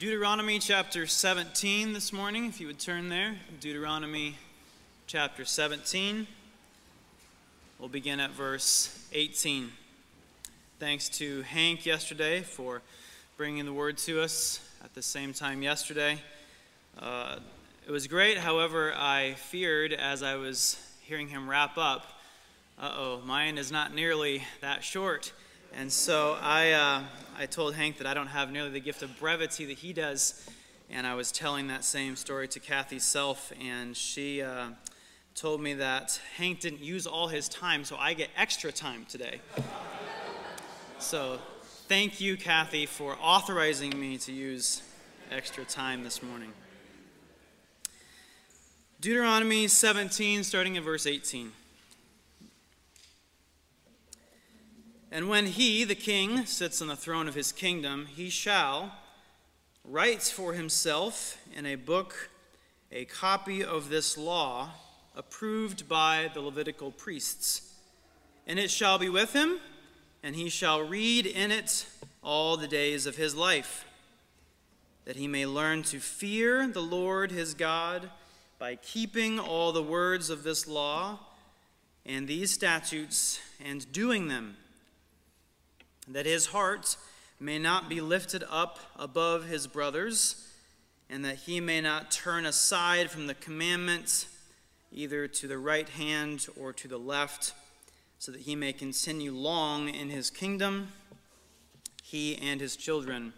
Deuteronomy 0.00 0.58
chapter 0.58 1.06
17 1.06 1.92
this 1.92 2.12
morning, 2.12 2.46
if 2.46 2.60
you 2.60 2.66
would 2.66 2.80
turn 2.80 3.08
there. 3.08 3.36
Deuteronomy 3.60 4.34
chapter 5.06 5.44
17. 5.44 6.26
We'll 7.78 7.88
begin 7.88 8.18
at 8.18 8.32
verse 8.32 9.06
18. 9.12 9.70
Thanks 10.80 11.08
to 11.10 11.42
Hank 11.42 11.86
yesterday 11.86 12.42
for 12.42 12.82
bringing 13.36 13.66
the 13.66 13.72
word 13.72 13.96
to 13.98 14.20
us 14.20 14.58
at 14.82 14.92
the 14.94 15.02
same 15.02 15.32
time 15.32 15.62
yesterday. 15.62 16.20
Uh, 16.98 17.36
it 17.86 17.92
was 17.92 18.08
great, 18.08 18.36
however, 18.36 18.92
I 18.96 19.34
feared 19.34 19.92
as 19.92 20.24
I 20.24 20.34
was 20.34 20.76
hearing 21.02 21.28
him 21.28 21.48
wrap 21.48 21.78
up, 21.78 22.20
uh 22.80 22.92
oh, 22.96 23.20
mine 23.24 23.58
is 23.58 23.70
not 23.70 23.94
nearly 23.94 24.42
that 24.60 24.82
short. 24.82 25.32
And 25.76 25.92
so 25.92 26.38
I, 26.40 26.70
uh, 26.70 27.02
I 27.36 27.46
told 27.46 27.74
Hank 27.74 27.98
that 27.98 28.06
I 28.06 28.14
don't 28.14 28.28
have 28.28 28.52
nearly 28.52 28.70
the 28.70 28.80
gift 28.80 29.02
of 29.02 29.18
brevity 29.18 29.64
that 29.66 29.78
he 29.78 29.92
does. 29.92 30.48
And 30.88 31.04
I 31.06 31.14
was 31.14 31.32
telling 31.32 31.66
that 31.66 31.84
same 31.84 32.14
story 32.14 32.46
to 32.48 32.60
Kathy 32.60 33.00
Self, 33.00 33.52
and 33.60 33.96
she 33.96 34.42
uh, 34.42 34.68
told 35.34 35.60
me 35.60 35.74
that 35.74 36.20
Hank 36.36 36.60
didn't 36.60 36.80
use 36.80 37.06
all 37.06 37.26
his 37.26 37.48
time, 37.48 37.84
so 37.84 37.96
I 37.96 38.14
get 38.14 38.28
extra 38.36 38.70
time 38.70 39.04
today. 39.08 39.40
so 40.98 41.38
thank 41.88 42.20
you, 42.20 42.36
Kathy, 42.36 42.86
for 42.86 43.16
authorizing 43.20 43.98
me 43.98 44.16
to 44.18 44.32
use 44.32 44.82
extra 45.32 45.64
time 45.64 46.04
this 46.04 46.22
morning. 46.22 46.52
Deuteronomy 49.00 49.66
17, 49.66 50.44
starting 50.44 50.76
at 50.76 50.84
verse 50.84 51.06
18. 51.06 51.50
And 55.14 55.28
when 55.28 55.46
he, 55.46 55.84
the 55.84 55.94
king, 55.94 56.44
sits 56.44 56.82
on 56.82 56.88
the 56.88 56.96
throne 56.96 57.28
of 57.28 57.36
his 57.36 57.52
kingdom, 57.52 58.06
he 58.06 58.28
shall 58.28 58.90
write 59.84 60.22
for 60.22 60.54
himself 60.54 61.38
in 61.56 61.66
a 61.66 61.76
book 61.76 62.30
a 62.90 63.04
copy 63.04 63.62
of 63.62 63.90
this 63.90 64.18
law 64.18 64.70
approved 65.14 65.88
by 65.88 66.32
the 66.34 66.40
Levitical 66.40 66.90
priests. 66.90 67.74
And 68.48 68.58
it 68.58 68.72
shall 68.72 68.98
be 68.98 69.08
with 69.08 69.32
him, 69.34 69.60
and 70.24 70.34
he 70.34 70.48
shall 70.48 70.82
read 70.82 71.26
in 71.26 71.52
it 71.52 71.86
all 72.20 72.56
the 72.56 72.66
days 72.66 73.06
of 73.06 73.14
his 73.14 73.36
life, 73.36 73.84
that 75.04 75.14
he 75.14 75.28
may 75.28 75.46
learn 75.46 75.84
to 75.84 76.00
fear 76.00 76.66
the 76.66 76.82
Lord 76.82 77.30
his 77.30 77.54
God 77.54 78.10
by 78.58 78.74
keeping 78.74 79.38
all 79.38 79.70
the 79.70 79.80
words 79.80 80.28
of 80.28 80.42
this 80.42 80.66
law 80.66 81.20
and 82.04 82.26
these 82.26 82.50
statutes 82.50 83.38
and 83.64 83.92
doing 83.92 84.26
them 84.26 84.56
that 86.08 86.26
his 86.26 86.46
heart 86.46 86.96
may 87.40 87.58
not 87.58 87.88
be 87.88 88.00
lifted 88.00 88.44
up 88.50 88.78
above 88.96 89.46
his 89.46 89.66
brothers, 89.66 90.48
and 91.10 91.24
that 91.24 91.36
he 91.36 91.60
may 91.60 91.80
not 91.80 92.10
turn 92.10 92.46
aside 92.46 93.10
from 93.10 93.26
the 93.26 93.34
commandments 93.34 94.26
either 94.92 95.26
to 95.26 95.48
the 95.48 95.58
right 95.58 95.88
hand 95.88 96.46
or 96.56 96.72
to 96.72 96.88
the 96.88 96.98
left, 96.98 97.52
so 98.18 98.32
that 98.32 98.42
he 98.42 98.56
may 98.56 98.72
continue 98.72 99.32
long 99.32 99.88
in 99.88 100.08
his 100.08 100.30
kingdom, 100.30 100.88
he 102.02 102.36
and 102.36 102.60
his 102.60 102.76
children 102.76 103.32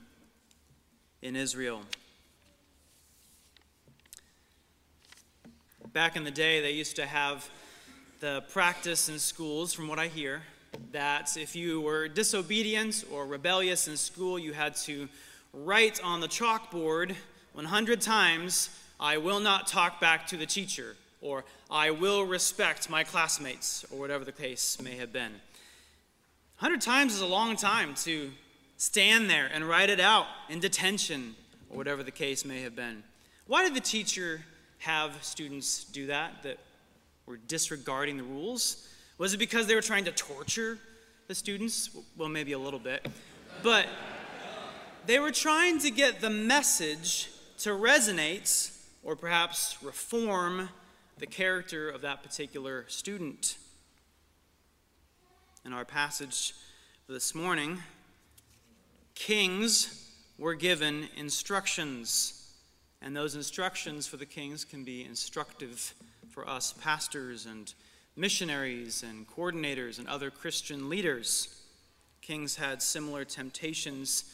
in 1.23 1.35
Israel. 1.35 1.83
Back 5.93 6.15
in 6.15 6.25
the 6.25 6.31
day, 6.31 6.61
they 6.61 6.73
used 6.73 6.97
to 6.97 7.07
have 7.07 7.49
the 8.21 8.45
practice 8.53 9.09
in 9.09 9.19
schools, 9.19 9.73
from 9.73 9.89
what 9.89 9.99
I 9.99 10.09
hear, 10.09 10.43
that 10.93 11.37
if 11.37 11.55
you 11.57 11.81
were 11.81 12.09
disobedient 12.09 13.05
or 13.13 13.27
rebellious 13.27 13.89
in 13.89 13.97
school, 13.97 14.39
you 14.39 14.53
had 14.53 14.75
to 14.77 15.09
write 15.53 16.03
on 16.03 16.21
the 16.21 16.29
chalkboard 16.29 17.15
100 17.53 18.01
times, 18.01 18.71
I 19.01 19.17
will 19.17 19.41
not 19.41 19.67
talk 19.67 20.01
back 20.01 20.27
to 20.29 20.37
the 20.37 20.47
teacher, 20.47 20.97
or 21.21 21.45
I 21.71 21.91
will 21.91 22.25
respect 22.25 22.91
my 22.91 23.05
classmates, 23.05 23.85
or 23.91 23.99
whatever 23.99 24.25
the 24.25 24.33
case 24.33 24.81
may 24.81 24.97
have 24.97 25.13
been. 25.13 25.33
100 26.59 26.81
times 26.81 27.15
is 27.15 27.21
a 27.21 27.27
long 27.27 27.57
time 27.57 27.95
to 28.05 28.31
stand 28.77 29.31
there 29.31 29.51
and 29.53 29.67
write 29.67 29.91
it 29.91 30.01
out 30.01 30.27
in 30.49 30.61
detention, 30.61 31.35
or 31.71 31.77
whatever 31.77 32.03
the 32.03 32.11
case 32.11 32.45
may 32.45 32.63
have 32.63 32.77
been. 32.77 33.03
Why 33.47 33.63
did 33.63 33.75
the 33.75 33.81
teacher 33.81 34.43
have 34.79 35.23
students 35.23 35.85
do 35.85 36.07
that, 36.07 36.43
that 36.43 36.59
were 37.25 37.39
disregarding 37.39 38.17
the 38.17 38.25
rules? 38.25 38.89
Was 39.19 39.33
it 39.33 39.39
because 39.39 39.67
they 39.67 39.75
were 39.75 39.83
trying 39.83 40.05
to 40.05 40.13
torture 40.13 40.79
the 41.27 41.35
students? 41.35 41.89
Well, 42.17 42.29
maybe 42.29 42.53
a 42.53 42.59
little 42.59 42.79
bit. 42.79 43.07
But 43.63 43.87
they 45.07 45.19
were 45.19 45.33
trying 45.33 45.79
to 45.81 45.91
get 45.91 46.21
the 46.21 46.29
message 46.29 47.31
to 47.59 47.71
resonate 47.71 48.77
or 49.03 49.17
perhaps 49.17 49.79
reform 49.83 50.69
the 51.19 51.27
character 51.27 51.89
of 51.89 52.03
that 52.03 52.23
particular 52.23 52.85
student. 52.89 53.57
In 55.65 55.73
our 55.73 55.87
passage 55.87 56.53
this 57.09 57.35
morning, 57.35 57.79
kings 59.15 60.13
were 60.39 60.55
given 60.55 61.09
instructions, 61.17 62.53
and 63.01 63.17
those 63.17 63.35
instructions 63.35 64.07
for 64.07 64.19
the 64.19 64.27
kings 64.27 64.65
can 64.65 64.85
be 64.85 65.05
instructive 65.05 65.95
for 66.29 66.47
us 66.47 66.75
pastors 66.75 67.47
and 67.47 67.73
missionaries 68.17 69.03
and 69.03 69.29
coordinators 69.29 69.99
and 69.99 70.09
other 70.09 70.31
Christian 70.31 70.89
leaders. 70.89 71.49
Kings 72.23 72.57
had 72.57 72.83
similar 72.83 73.25
temptations 73.25 74.25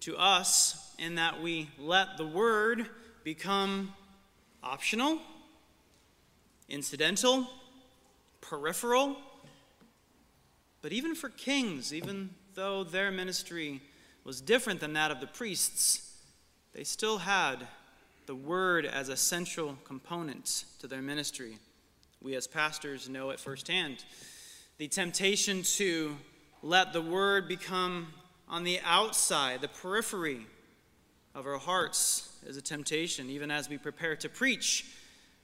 to 0.00 0.16
us 0.16 0.94
in 0.98 1.16
that 1.16 1.42
we 1.42 1.68
let 1.78 2.16
the 2.16 2.26
word 2.26 2.86
become 3.24 3.92
optional, 4.62 5.18
incidental, 6.68 7.48
peripheral. 8.40 9.16
But 10.80 10.92
even 10.92 11.14
for 11.14 11.28
kings, 11.28 11.92
even 11.92 12.30
though 12.54 12.84
their 12.84 13.10
ministry 13.10 13.82
was 14.22 14.40
different 14.40 14.80
than 14.80 14.92
that 14.92 15.10
of 15.10 15.20
the 15.20 15.26
priests, 15.26 16.12
they 16.72 16.84
still 16.84 17.18
had 17.18 17.66
the 18.26 18.34
word 18.34 18.84
as 18.84 19.08
a 19.08 19.16
central 19.16 19.78
component 19.84 20.64
to 20.80 20.86
their 20.86 21.02
ministry. 21.02 21.58
We 22.26 22.34
as 22.34 22.48
pastors 22.48 23.08
know 23.08 23.30
it 23.30 23.38
firsthand. 23.38 24.04
The 24.78 24.88
temptation 24.88 25.62
to 25.76 26.16
let 26.60 26.92
the 26.92 27.00
word 27.00 27.46
become 27.46 28.08
on 28.48 28.64
the 28.64 28.80
outside, 28.84 29.60
the 29.60 29.68
periphery 29.68 30.44
of 31.36 31.46
our 31.46 31.58
hearts 31.58 32.36
is 32.44 32.56
a 32.56 32.60
temptation, 32.60 33.30
even 33.30 33.52
as 33.52 33.68
we 33.68 33.78
prepare 33.78 34.16
to 34.16 34.28
preach. 34.28 34.86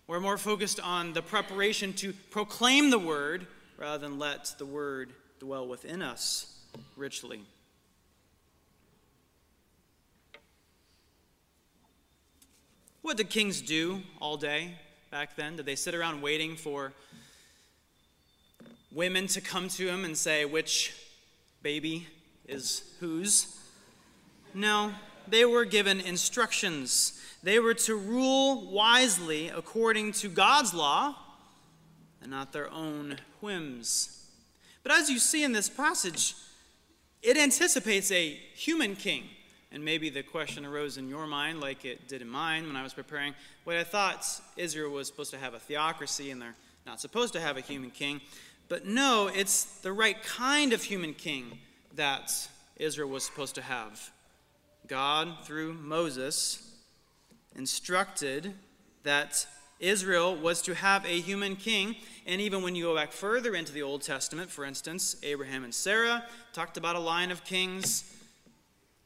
We're 0.09 0.19
more 0.19 0.37
focused 0.37 0.81
on 0.81 1.13
the 1.13 1.23
preparation 1.23 1.93
to 1.93 2.13
proclaim 2.33 2.91
the 2.91 2.99
word 2.99 3.47
rather 3.79 3.99
than 3.99 4.19
let 4.19 4.53
the 4.59 4.67
word 4.67 5.13
dwell 5.39 5.69
within 5.69 6.03
us 6.03 6.53
richly. 6.97 7.43
What 13.03 13.19
did 13.19 13.31
kings 13.31 13.61
do 13.61 14.03
all 14.21 14.37
day? 14.37 14.79
Back 15.13 15.37
then? 15.37 15.57
Did 15.57 15.67
they 15.67 15.77
sit 15.77 15.95
around 15.95 16.23
waiting 16.23 16.57
for 16.57 16.95
women 18.91 19.27
to 19.27 19.43
come 19.43 19.69
to 19.69 19.87
him 19.87 20.07
and 20.07 20.17
say, 20.17 20.47
which 20.47 20.95
baby 21.63 22.07
is 22.49 22.83
whose? 22.99 23.59
No, 24.55 24.93
they 25.29 25.45
were 25.45 25.67
given 25.67 26.01
instructions. 26.01 27.21
They 27.43 27.59
were 27.59 27.75
to 27.75 27.95
rule 27.95 28.71
wisely 28.71 29.51
according 29.51 30.13
to 30.13 30.31
God's 30.31 30.73
law 30.73 31.15
and 32.23 32.31
not 32.31 32.55
their 32.55 32.71
own 32.71 33.19
whims. 33.43 34.29
But 34.83 34.93
as 34.93 35.11
you 35.11 35.19
see 35.19 35.45
in 35.45 35.53
this 35.53 35.69
passage, 35.69 36.35
it 37.21 37.37
anticipates 37.37 38.11
a 38.11 38.31
human 38.55 38.97
king. 38.97 39.25
And 39.73 39.85
maybe 39.85 40.11
the 40.11 40.23
question 40.23 40.67
arose 40.67 40.99
in 40.99 41.09
your 41.09 41.27
mind, 41.27 41.61
like 41.61 41.85
it 41.85 42.07
did 42.07 42.21
in 42.21 42.29
mine 42.29 42.67
when 42.67 42.77
I 42.77 42.83
was 42.83 42.93
preparing. 42.93 43.35
What 43.65 43.77
I 43.77 43.85
thought 43.85 44.27
Israel 44.57 44.91
was 44.91 45.07
supposed 45.07 45.31
to 45.31 45.39
have 45.39 45.55
a 45.55 45.59
theocracy 45.59 46.31
and 46.31 46.41
they're 46.43 46.55
not 46.87 47.01
supposed 47.01 47.33
to 47.33 47.41
have 47.41 47.57
a 47.57 47.61
human 47.61 47.91
king. 47.91 48.21
But 48.69 48.87
no, 48.87 49.31
it's 49.35 49.65
the 49.81 49.93
right 49.93 50.23
kind 50.23 50.73
of 50.73 50.83
human 50.83 51.15
king 51.15 51.59
that 51.95 52.33
Israel 52.77 53.09
was 53.09 53.25
supposed 53.25 53.55
to 53.55 53.63
have. 53.63 54.11
God, 54.89 55.45
through 55.45 55.73
Moses, 55.75 56.71
instructed 57.57 58.55
that 59.05 59.47
Israel 59.81 60.37
was 60.37 60.63
to 60.63 60.75
have 60.75 61.05
a 61.07 61.21
human 61.21 61.57
king. 61.57 61.97
And 62.27 62.41
even 62.41 62.63
when 62.63 62.75
you 62.75 62.85
go 62.85 62.95
back 62.95 63.13
further 63.13 63.55
into 63.55 63.73
the 63.73 63.83
Old 63.83 64.03
Testament, 64.03 64.51
for 64.51 64.65
instance, 64.65 65.17
Abraham 65.23 65.65
and 65.65 65.75
Sarah 65.75 66.25
talked 66.53 66.77
about 66.77 66.95
a 66.95 67.01
line 67.01 67.31
of 67.31 67.45
kings. 67.45 68.05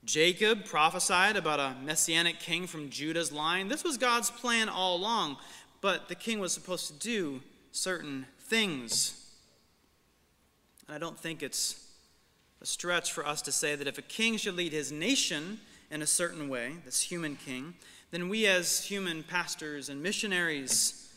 Jacob 0.06 0.64
prophesied 0.64 1.36
about 1.36 1.58
a 1.58 1.74
messianic 1.82 2.38
king 2.38 2.68
from 2.68 2.90
Judah's 2.90 3.32
line. 3.32 3.66
This 3.66 3.82
was 3.82 3.98
God's 3.98 4.30
plan 4.30 4.68
all 4.68 4.96
along, 4.96 5.36
but 5.80 6.08
the 6.08 6.14
king 6.14 6.38
was 6.38 6.52
supposed 6.52 6.86
to 6.86 6.92
do 6.94 7.42
certain 7.72 8.26
things. 8.38 9.20
And 10.86 10.94
I 10.94 10.98
don't 10.98 11.18
think 11.18 11.42
it's 11.42 11.88
a 12.62 12.66
stretch 12.66 13.12
for 13.12 13.26
us 13.26 13.42
to 13.42 13.52
say 13.52 13.74
that 13.74 13.88
if 13.88 13.98
a 13.98 14.02
king 14.02 14.36
should 14.36 14.54
lead 14.54 14.72
his 14.72 14.92
nation 14.92 15.58
in 15.90 16.02
a 16.02 16.06
certain 16.06 16.48
way, 16.48 16.76
this 16.84 17.02
human 17.02 17.34
king, 17.34 17.74
then 18.12 18.28
we 18.28 18.46
as 18.46 18.84
human 18.84 19.24
pastors 19.24 19.88
and 19.88 20.00
missionaries 20.00 21.12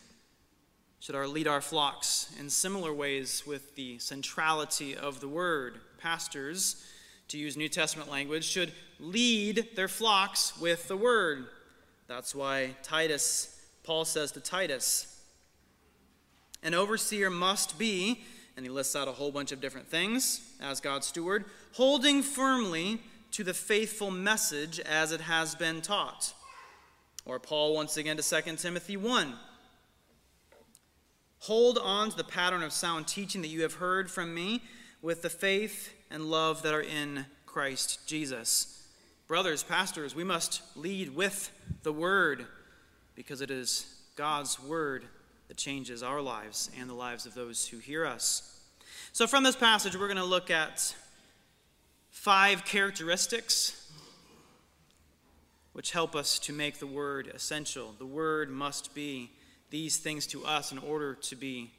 should 1.00 1.16
our 1.16 1.28
lead 1.28 1.48
our 1.48 1.62
flocks 1.62 2.36
in 2.40 2.50
similar 2.50 2.92
ways 2.92 3.44
with 3.46 3.76
the 3.76 4.00
centrality 4.00 4.98
of 4.98 5.20
the 5.20 5.28
word. 5.28 5.80
Pastors, 6.00 6.84
to 7.30 7.38
use 7.38 7.56
New 7.56 7.70
Testament 7.70 8.12
language, 8.12 8.44
should 8.44 8.72
lead 9.00 9.70
their 9.76 9.88
flocks 9.88 10.60
with 10.60 10.88
the 10.88 10.98
word. 10.98 11.48
That's 12.08 12.36
why 12.36 12.76
Titus, 12.84 13.60
Paul 13.84 14.06
says 14.06 14.32
to 14.34 14.40
Titus, 14.40 15.16
an 16.62 16.74
overseer 16.74 17.30
must 17.30 17.80
be, 17.80 18.22
and 18.58 18.66
he 18.66 18.70
lists 18.70 18.96
out 18.96 19.08
a 19.08 19.14
whole 19.14 19.32
bunch 19.32 19.52
of 19.52 19.62
different 19.62 19.88
things 19.88 20.42
as 20.60 20.82
God's 20.82 21.08
steward, 21.08 21.46
holding 21.74 22.22
firmly 22.22 23.00
to 23.32 23.44
the 23.44 23.54
faithful 23.54 24.12
message 24.12 24.80
as 24.80 25.12
it 25.12 25.22
has 25.22 25.56
been 25.56 25.82
taught. 25.82 26.34
Or 27.26 27.40
Paul 27.40 27.76
once 27.76 27.96
again 27.96 28.18
to 28.18 28.42
2 28.42 28.56
Timothy 28.58 28.98
1. 28.98 29.34
Hold 31.44 31.78
on 31.78 32.10
to 32.10 32.18
the 32.18 32.24
pattern 32.24 32.64
of 32.64 32.74
sound 32.74 33.08
teaching 33.08 33.42
that 33.44 33.48
you 33.48 33.62
have 33.62 33.76
heard 33.76 34.12
from 34.12 34.34
me 34.34 34.62
with 35.02 35.22
the 35.22 35.30
faith 35.30 35.94
and 36.12 36.30
love 36.30 36.62
that 36.64 36.74
are 36.74 36.82
in 36.82 37.26
Christ 37.46 38.08
Jesus. 38.08 38.84
Brothers, 39.28 39.64
pastors, 39.64 40.16
we 40.16 40.24
must 40.24 40.62
lead 40.76 41.16
with 41.16 41.52
the 41.84 41.94
word 41.94 42.46
because 43.16 43.42
it 43.42 43.52
is 43.52 43.86
God's 44.16 44.60
word 44.60 45.04
that 45.48 45.58
changes 45.58 46.02
our 46.02 46.22
lives 46.22 46.70
and 46.80 46.90
the 46.90 46.94
lives 46.94 47.26
of 47.26 47.34
those 47.34 47.68
who 47.68 47.78
hear 47.78 48.06
us. 48.06 48.60
So, 49.12 49.28
from 49.28 49.44
this 49.44 49.56
passage, 49.56 49.96
we're 49.96 50.08
going 50.08 50.18
to 50.18 50.24
look 50.24 50.52
at 50.52 50.96
five 52.10 52.66
characteristics 52.66 53.76
which 55.74 55.92
help 55.92 56.16
us 56.16 56.40
to 56.40 56.54
make 56.54 56.80
the 56.80 56.88
word 56.88 57.32
essential. 57.34 57.96
The 57.98 58.06
word 58.06 58.50
must 58.50 58.94
be 58.94 59.32
these 59.70 59.98
things 59.98 60.28
to 60.28 60.46
us 60.46 60.72
in 60.72 60.78
order 60.78 61.14
to 61.16 61.36
be 61.36 61.72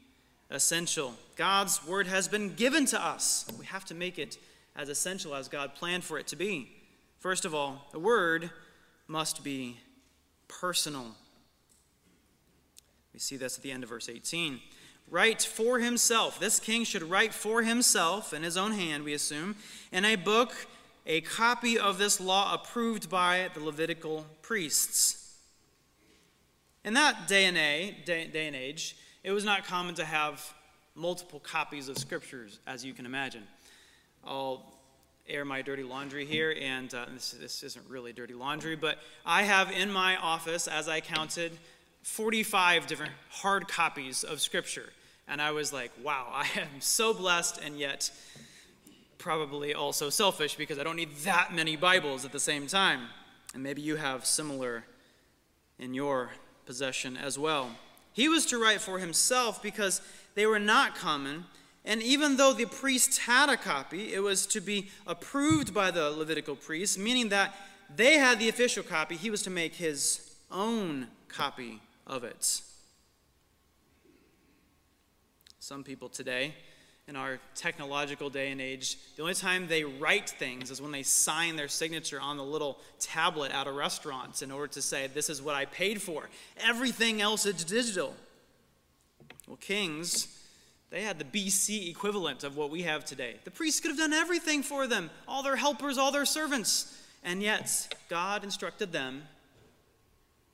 essential. 0.50 1.14
God's 1.36 1.86
word 1.86 2.06
has 2.06 2.28
been 2.28 2.54
given 2.54 2.84
to 2.86 3.02
us. 3.02 3.46
We 3.58 3.66
have 3.66 3.84
to 3.86 3.94
make 3.94 4.18
it 4.18 4.38
as 4.76 4.88
essential 4.88 5.34
as 5.34 5.48
God 5.48 5.74
planned 5.74 6.04
for 6.04 6.18
it 6.18 6.26
to 6.28 6.36
be. 6.36 6.70
First 7.18 7.44
of 7.44 7.54
all, 7.54 7.88
the 7.92 7.98
word 7.98 8.50
must 9.06 9.44
be 9.44 9.78
personal. 10.48 11.14
We 13.12 13.20
see 13.20 13.36
this 13.36 13.56
at 13.56 13.62
the 13.62 13.72
end 13.72 13.82
of 13.82 13.88
verse 13.88 14.08
18. 14.08 14.60
Write 15.10 15.42
for 15.42 15.80
himself. 15.80 16.38
This 16.38 16.60
king 16.60 16.84
should 16.84 17.02
write 17.02 17.34
for 17.34 17.62
himself, 17.62 18.32
in 18.32 18.42
his 18.42 18.56
own 18.56 18.72
hand, 18.72 19.04
we 19.04 19.12
assume, 19.12 19.56
in 19.90 20.04
a 20.04 20.16
book, 20.16 20.52
a 21.06 21.20
copy 21.22 21.78
of 21.78 21.98
this 21.98 22.20
law 22.20 22.54
approved 22.54 23.10
by 23.10 23.50
the 23.54 23.60
Levitical 23.60 24.24
priests. 24.42 25.36
In 26.84 26.94
that 26.94 27.26
day 27.26 27.46
and, 27.46 27.58
a, 27.58 27.96
day, 28.04 28.28
day 28.28 28.46
and 28.46 28.56
age, 28.56 28.96
it 29.22 29.32
was 29.32 29.44
not 29.44 29.64
common 29.64 29.94
to 29.96 30.04
have 30.04 30.42
multiple 30.94 31.40
copies 31.40 31.88
of 31.88 31.98
scriptures, 31.98 32.58
as 32.66 32.84
you 32.84 32.92
can 32.92 33.06
imagine. 33.06 33.42
I'll 34.24 34.64
air 35.28 35.44
my 35.44 35.62
dirty 35.62 35.82
laundry 35.82 36.24
here, 36.24 36.54
and 36.60 36.92
uh, 36.94 37.06
this, 37.12 37.32
this 37.32 37.62
isn't 37.62 37.88
really 37.88 38.12
dirty 38.12 38.34
laundry, 38.34 38.76
but 38.76 38.98
I 39.24 39.42
have 39.42 39.70
in 39.70 39.90
my 39.90 40.16
office, 40.16 40.66
as 40.66 40.88
I 40.88 41.00
counted, 41.00 41.52
45 42.02 42.86
different 42.86 43.12
hard 43.28 43.68
copies 43.68 44.24
of 44.24 44.40
Scripture. 44.40 44.90
And 45.28 45.40
I 45.40 45.52
was 45.52 45.72
like, 45.72 45.92
wow, 46.02 46.26
I 46.32 46.48
am 46.58 46.80
so 46.80 47.14
blessed, 47.14 47.60
and 47.64 47.78
yet 47.78 48.10
probably 49.18 49.74
also 49.74 50.08
selfish 50.08 50.56
because 50.56 50.78
I 50.78 50.82
don't 50.82 50.96
need 50.96 51.14
that 51.24 51.54
many 51.54 51.76
Bibles 51.76 52.24
at 52.24 52.32
the 52.32 52.40
same 52.40 52.66
time. 52.66 53.02
And 53.54 53.62
maybe 53.62 53.82
you 53.82 53.96
have 53.96 54.24
similar 54.24 54.84
in 55.78 55.94
your 55.94 56.30
possession 56.66 57.16
as 57.16 57.38
well. 57.38 57.70
He 58.12 58.28
was 58.28 58.46
to 58.46 58.58
write 58.58 58.80
for 58.80 58.98
himself 58.98 59.62
because 59.62 60.00
they 60.34 60.46
were 60.46 60.58
not 60.58 60.94
common. 60.94 61.44
And 61.84 62.02
even 62.02 62.36
though 62.36 62.52
the 62.52 62.66
priests 62.66 63.18
had 63.18 63.48
a 63.48 63.56
copy, 63.56 64.12
it 64.12 64.22
was 64.22 64.46
to 64.48 64.60
be 64.60 64.90
approved 65.06 65.72
by 65.72 65.90
the 65.90 66.10
Levitical 66.10 66.56
priests, 66.56 66.98
meaning 66.98 67.30
that 67.30 67.54
they 67.94 68.18
had 68.18 68.38
the 68.38 68.48
official 68.48 68.82
copy. 68.82 69.16
He 69.16 69.30
was 69.30 69.42
to 69.42 69.50
make 69.50 69.74
his 69.74 70.34
own 70.50 71.08
copy 71.28 71.80
of 72.06 72.24
it. 72.24 72.62
Some 75.58 75.84
people 75.84 76.08
today, 76.08 76.54
in 77.10 77.16
our 77.16 77.40
technological 77.56 78.30
day 78.30 78.52
and 78.52 78.60
age, 78.60 78.96
the 79.16 79.22
only 79.22 79.34
time 79.34 79.66
they 79.66 79.82
write 79.82 80.30
things 80.30 80.70
is 80.70 80.80
when 80.80 80.92
they 80.92 81.02
sign 81.02 81.56
their 81.56 81.66
signature 81.66 82.20
on 82.20 82.36
the 82.36 82.44
little 82.44 82.78
tablet 83.00 83.50
at 83.50 83.66
a 83.66 83.72
restaurant 83.72 84.42
in 84.42 84.52
order 84.52 84.68
to 84.68 84.80
say, 84.80 85.08
This 85.08 85.28
is 85.28 85.42
what 85.42 85.56
I 85.56 85.64
paid 85.64 86.00
for. 86.00 86.30
Everything 86.64 87.20
else 87.20 87.46
is 87.46 87.64
digital. 87.64 88.14
Well, 89.48 89.56
kings, 89.56 90.38
they 90.90 91.02
had 91.02 91.18
the 91.18 91.24
BC 91.24 91.90
equivalent 91.90 92.44
of 92.44 92.56
what 92.56 92.70
we 92.70 92.82
have 92.82 93.04
today. 93.04 93.34
The 93.42 93.50
priests 93.50 93.80
could 93.80 93.90
have 93.90 93.98
done 93.98 94.12
everything 94.12 94.62
for 94.62 94.86
them, 94.86 95.10
all 95.26 95.42
their 95.42 95.56
helpers, 95.56 95.98
all 95.98 96.12
their 96.12 96.24
servants. 96.24 96.96
And 97.24 97.42
yet, 97.42 97.92
God 98.08 98.44
instructed 98.44 98.92
them 98.92 99.24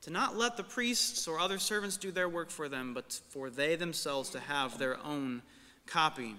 to 0.01 0.11
not 0.11 0.39
let 0.39 0.57
the 0.57 0.65
priests 0.65 1.29
or 1.29 1.39
other 1.39 1.59
servants 1.59 1.99
do 1.99 2.11
their 2.11 2.31
work 2.31 2.49
for 2.49 2.67
them, 2.67 2.95
but 2.95 3.21
for 3.29 3.51
they 3.51 3.77
themselves 3.77 4.31
to 4.31 4.41
have 4.41 4.79
their 4.79 4.97
own 5.05 5.43
copy. 5.87 6.35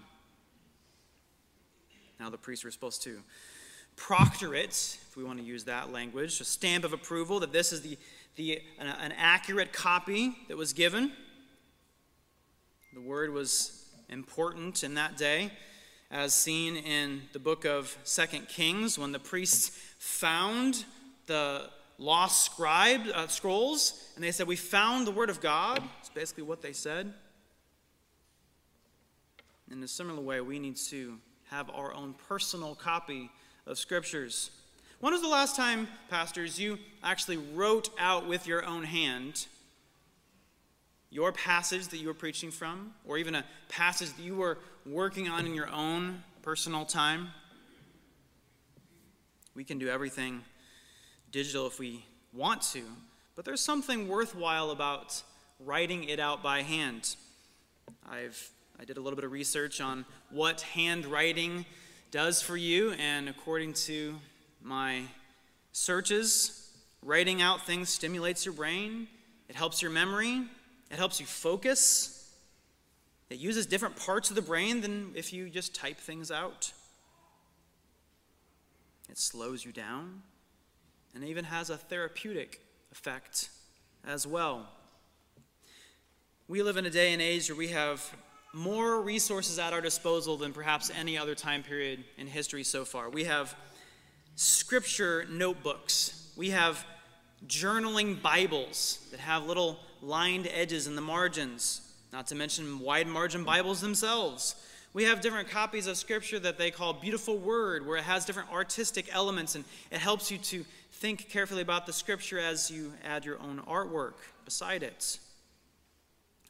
Now, 2.20 2.30
the 2.30 2.38
priests 2.38 2.66
were 2.66 2.72
supposed 2.72 3.04
to 3.04 3.22
proctor 3.96 4.56
it, 4.56 5.00
if 5.10 5.18
we 5.18 5.24
want 5.24 5.40
to 5.40 5.46
use 5.46 5.64
that 5.66 5.92
language, 5.92 6.40
a 6.40 6.46
stamp 6.46 6.84
of 6.84 6.94
approval 6.94 7.40
that 7.40 7.52
this 7.52 7.74
is 7.74 7.82
the, 7.82 7.98
the, 8.36 8.62
an, 8.80 8.88
an 8.88 9.14
accurate 9.18 9.74
copy 9.74 10.36
that 10.48 10.56
was 10.56 10.74
given. 10.74 11.12
The 12.94 13.02
word 13.02 13.34
was 13.34 13.86
important 14.10 14.84
in 14.84 14.94
that 14.94 15.18
day, 15.18 15.52
as 16.10 16.34
seen 16.34 16.78
in 16.78 17.24
the 17.34 17.40
book 17.40 17.66
of 17.66 17.98
Second 18.04 18.48
Kings, 18.48 18.98
when 18.98 19.12
the 19.12 19.20
priests 19.20 19.78
found 20.00 20.86
the 21.26 21.70
lost 21.98 22.46
scribe 22.46 23.02
uh, 23.14 23.28
scrolls, 23.28 24.12
and 24.16 24.24
they 24.24 24.32
said, 24.32 24.48
We 24.48 24.56
found 24.56 25.06
the 25.06 25.12
Word 25.12 25.30
of 25.30 25.42
God. 25.42 25.84
It's 26.00 26.10
basically 26.10 26.44
what 26.44 26.62
they 26.62 26.74
said. 26.74 27.14
In 29.72 29.84
a 29.84 29.88
similar 29.88 30.22
way, 30.22 30.40
we 30.40 30.60
need 30.60 30.78
to 30.78 31.18
have 31.50 31.70
our 31.70 31.94
own 31.94 32.16
personal 32.28 32.74
copy 32.74 33.30
of 33.66 33.78
Scriptures. 33.78 34.52
When 35.02 35.12
was 35.12 35.22
the 35.22 35.28
last 35.28 35.56
time, 35.56 35.88
pastors, 36.10 36.60
you 36.60 36.80
actually 37.04 37.38
wrote 37.38 37.90
out 38.00 38.28
with 38.28 38.48
your 38.48 38.66
own 38.66 38.84
hand 38.84 39.48
your 41.10 41.32
passage 41.32 41.88
that 41.88 41.98
you 41.98 42.08
were 42.08 42.14
preaching 42.14 42.52
from, 42.52 42.94
or 43.06 43.18
even 43.18 43.36
a 43.36 43.44
passage 43.70 44.10
that 44.14 44.22
you 44.22 44.36
were 44.36 44.58
working 44.86 45.30
on 45.30 45.46
in 45.46 45.54
your 45.54 45.70
own 45.70 46.24
personal 46.42 46.86
time? 46.86 47.30
We 49.56 49.64
can 49.64 49.80
do 49.80 49.90
everything 49.90 50.44
digital 51.32 51.68
if 51.68 51.80
we 51.80 52.06
want 52.34 52.62
to, 52.74 52.84
but 53.36 53.46
there's 53.46 53.62
something 53.62 54.08
worthwhile 54.08 54.72
about 54.72 55.22
writing 55.60 56.04
it 56.04 56.20
out 56.20 56.44
by 56.44 56.62
hand. 56.62 57.16
I've 58.10 58.52
I 58.80 58.86
did 58.86 58.98
a 58.98 59.02
little 59.02 59.16
bit 59.16 59.26
of 59.26 59.32
research 59.32 59.82
on 59.82 60.06
what 60.30 60.62
handwriting 60.62 61.66
does 62.12 62.44
for 62.44 62.56
you, 62.56 62.92
and 62.92 63.28
according 63.28 63.74
to 63.74 64.16
my 64.62 65.02
searches, 65.72 66.72
writing 67.02 67.42
out 67.42 67.66
things 67.66 67.90
stimulates 67.90 68.46
your 68.46 68.54
brain, 68.54 69.08
it 69.50 69.56
helps 69.56 69.82
your 69.82 69.90
memory, 69.90 70.44
it 70.92 70.98
helps 70.98 71.20
you 71.20 71.26
focus. 71.26 72.14
It 73.32 73.40
uses 73.40 73.66
different 73.66 73.96
parts 73.96 74.30
of 74.30 74.36
the 74.36 74.42
brain 74.44 74.82
than 74.82 75.12
if 75.16 75.34
you 75.34 75.50
just 75.50 75.74
type 75.74 75.98
things 75.98 76.32
out. 76.32 76.72
It 79.10 79.18
slows 79.18 79.66
you 79.66 79.72
down 79.72 80.22
and 81.16 81.24
even 81.24 81.46
has 81.46 81.70
a 81.72 81.78
therapeutic 81.78 82.62
effect 82.92 83.50
as 84.06 84.28
well. 84.28 84.70
We 86.48 86.62
live 86.62 86.78
in 86.78 86.86
a 86.86 86.90
day 86.92 87.12
and 87.12 87.22
age 87.22 87.50
where 87.50 87.58
we 87.58 87.70
have 87.70 88.14
more 88.58 89.02
resources 89.02 89.60
at 89.60 89.72
our 89.72 89.82
disposal 89.82 90.36
than 90.36 90.52
perhaps 90.52 90.90
any 90.98 91.16
other 91.16 91.36
time 91.36 91.62
period 91.62 92.04
in 92.18 92.26
history 92.26 92.64
so 92.64 92.84
far. 92.84 93.08
We 93.10 93.26
have 93.26 93.56
scripture 94.36 95.26
notebooks, 95.30 96.32
we 96.36 96.50
have 96.50 96.84
journaling 97.46 98.20
Bibles 98.20 99.08
that 99.12 99.20
have 99.20 99.46
little 99.46 99.80
lined 100.02 100.48
edges 100.52 100.88
in 100.88 100.96
the 100.96 101.02
margins, 101.02 101.82
not 102.12 102.26
to 102.28 102.36
mention 102.36 102.80
wide 102.80 103.06
margin 103.06 103.44
Bibles 103.44 103.80
themselves. 103.80 104.56
We 104.94 105.04
have 105.04 105.22
different 105.22 105.50
copies 105.50 105.86
of 105.86 105.96
Scripture 105.96 106.40
that 106.40 106.58
they 106.58 106.72
call 106.72 106.94
Beautiful 106.94 107.38
Word, 107.38 107.86
where 107.86 107.98
it 107.98 108.04
has 108.06 108.26
different 108.26 108.52
artistic 108.52 109.14
elements 109.14 109.54
and 109.54 109.64
it 109.92 110.00
helps 110.00 110.32
you 110.32 110.40
to 110.40 110.66
think 110.94 111.30
carefully 111.30 111.62
about 111.62 111.86
the 111.86 111.94
scripture 111.94 112.40
as 112.40 112.72
you 112.72 112.92
add 113.06 113.24
your 113.24 113.40
own 113.40 113.62
artwork 113.68 114.14
beside 114.46 114.82
it. 114.82 115.20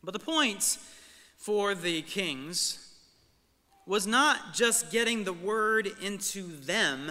But 0.01 0.13
the 0.13 0.19
point 0.19 0.77
for 1.47 1.73
the 1.73 2.01
kings 2.01 2.93
was 3.85 4.05
not 4.05 4.53
just 4.53 4.91
getting 4.91 5.23
the 5.23 5.31
word 5.31 5.89
into 6.01 6.45
them, 6.57 7.09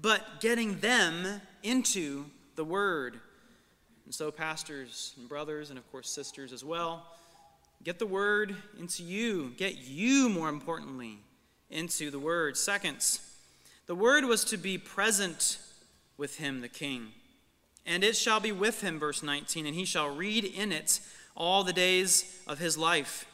but 0.00 0.40
getting 0.40 0.78
them 0.78 1.40
into 1.64 2.26
the 2.54 2.62
Word. 2.64 3.18
And 4.04 4.14
so, 4.14 4.30
pastors 4.30 5.12
and 5.18 5.28
brothers, 5.28 5.70
and 5.70 5.78
of 5.78 5.90
course, 5.90 6.08
sisters 6.08 6.52
as 6.52 6.64
well, 6.64 7.04
get 7.82 7.98
the 7.98 8.06
Word 8.06 8.54
into 8.78 9.02
you. 9.02 9.52
Get 9.56 9.78
you, 9.78 10.28
more 10.28 10.48
importantly, 10.48 11.18
into 11.68 12.12
the 12.12 12.20
Word. 12.20 12.56
Second, 12.56 13.18
the 13.88 13.96
Word 13.96 14.24
was 14.24 14.44
to 14.44 14.56
be 14.56 14.78
present 14.78 15.58
with 16.16 16.38
him, 16.38 16.60
the 16.60 16.68
king. 16.68 17.08
And 17.84 18.04
it 18.04 18.16
shall 18.16 18.38
be 18.38 18.52
with 18.52 18.82
him, 18.82 19.00
verse 19.00 19.20
19, 19.20 19.66
and 19.66 19.74
he 19.74 19.84
shall 19.84 20.14
read 20.14 20.44
in 20.44 20.70
it 20.70 21.00
all 21.34 21.64
the 21.64 21.72
days 21.72 22.40
of 22.46 22.60
his 22.60 22.78
life. 22.78 23.26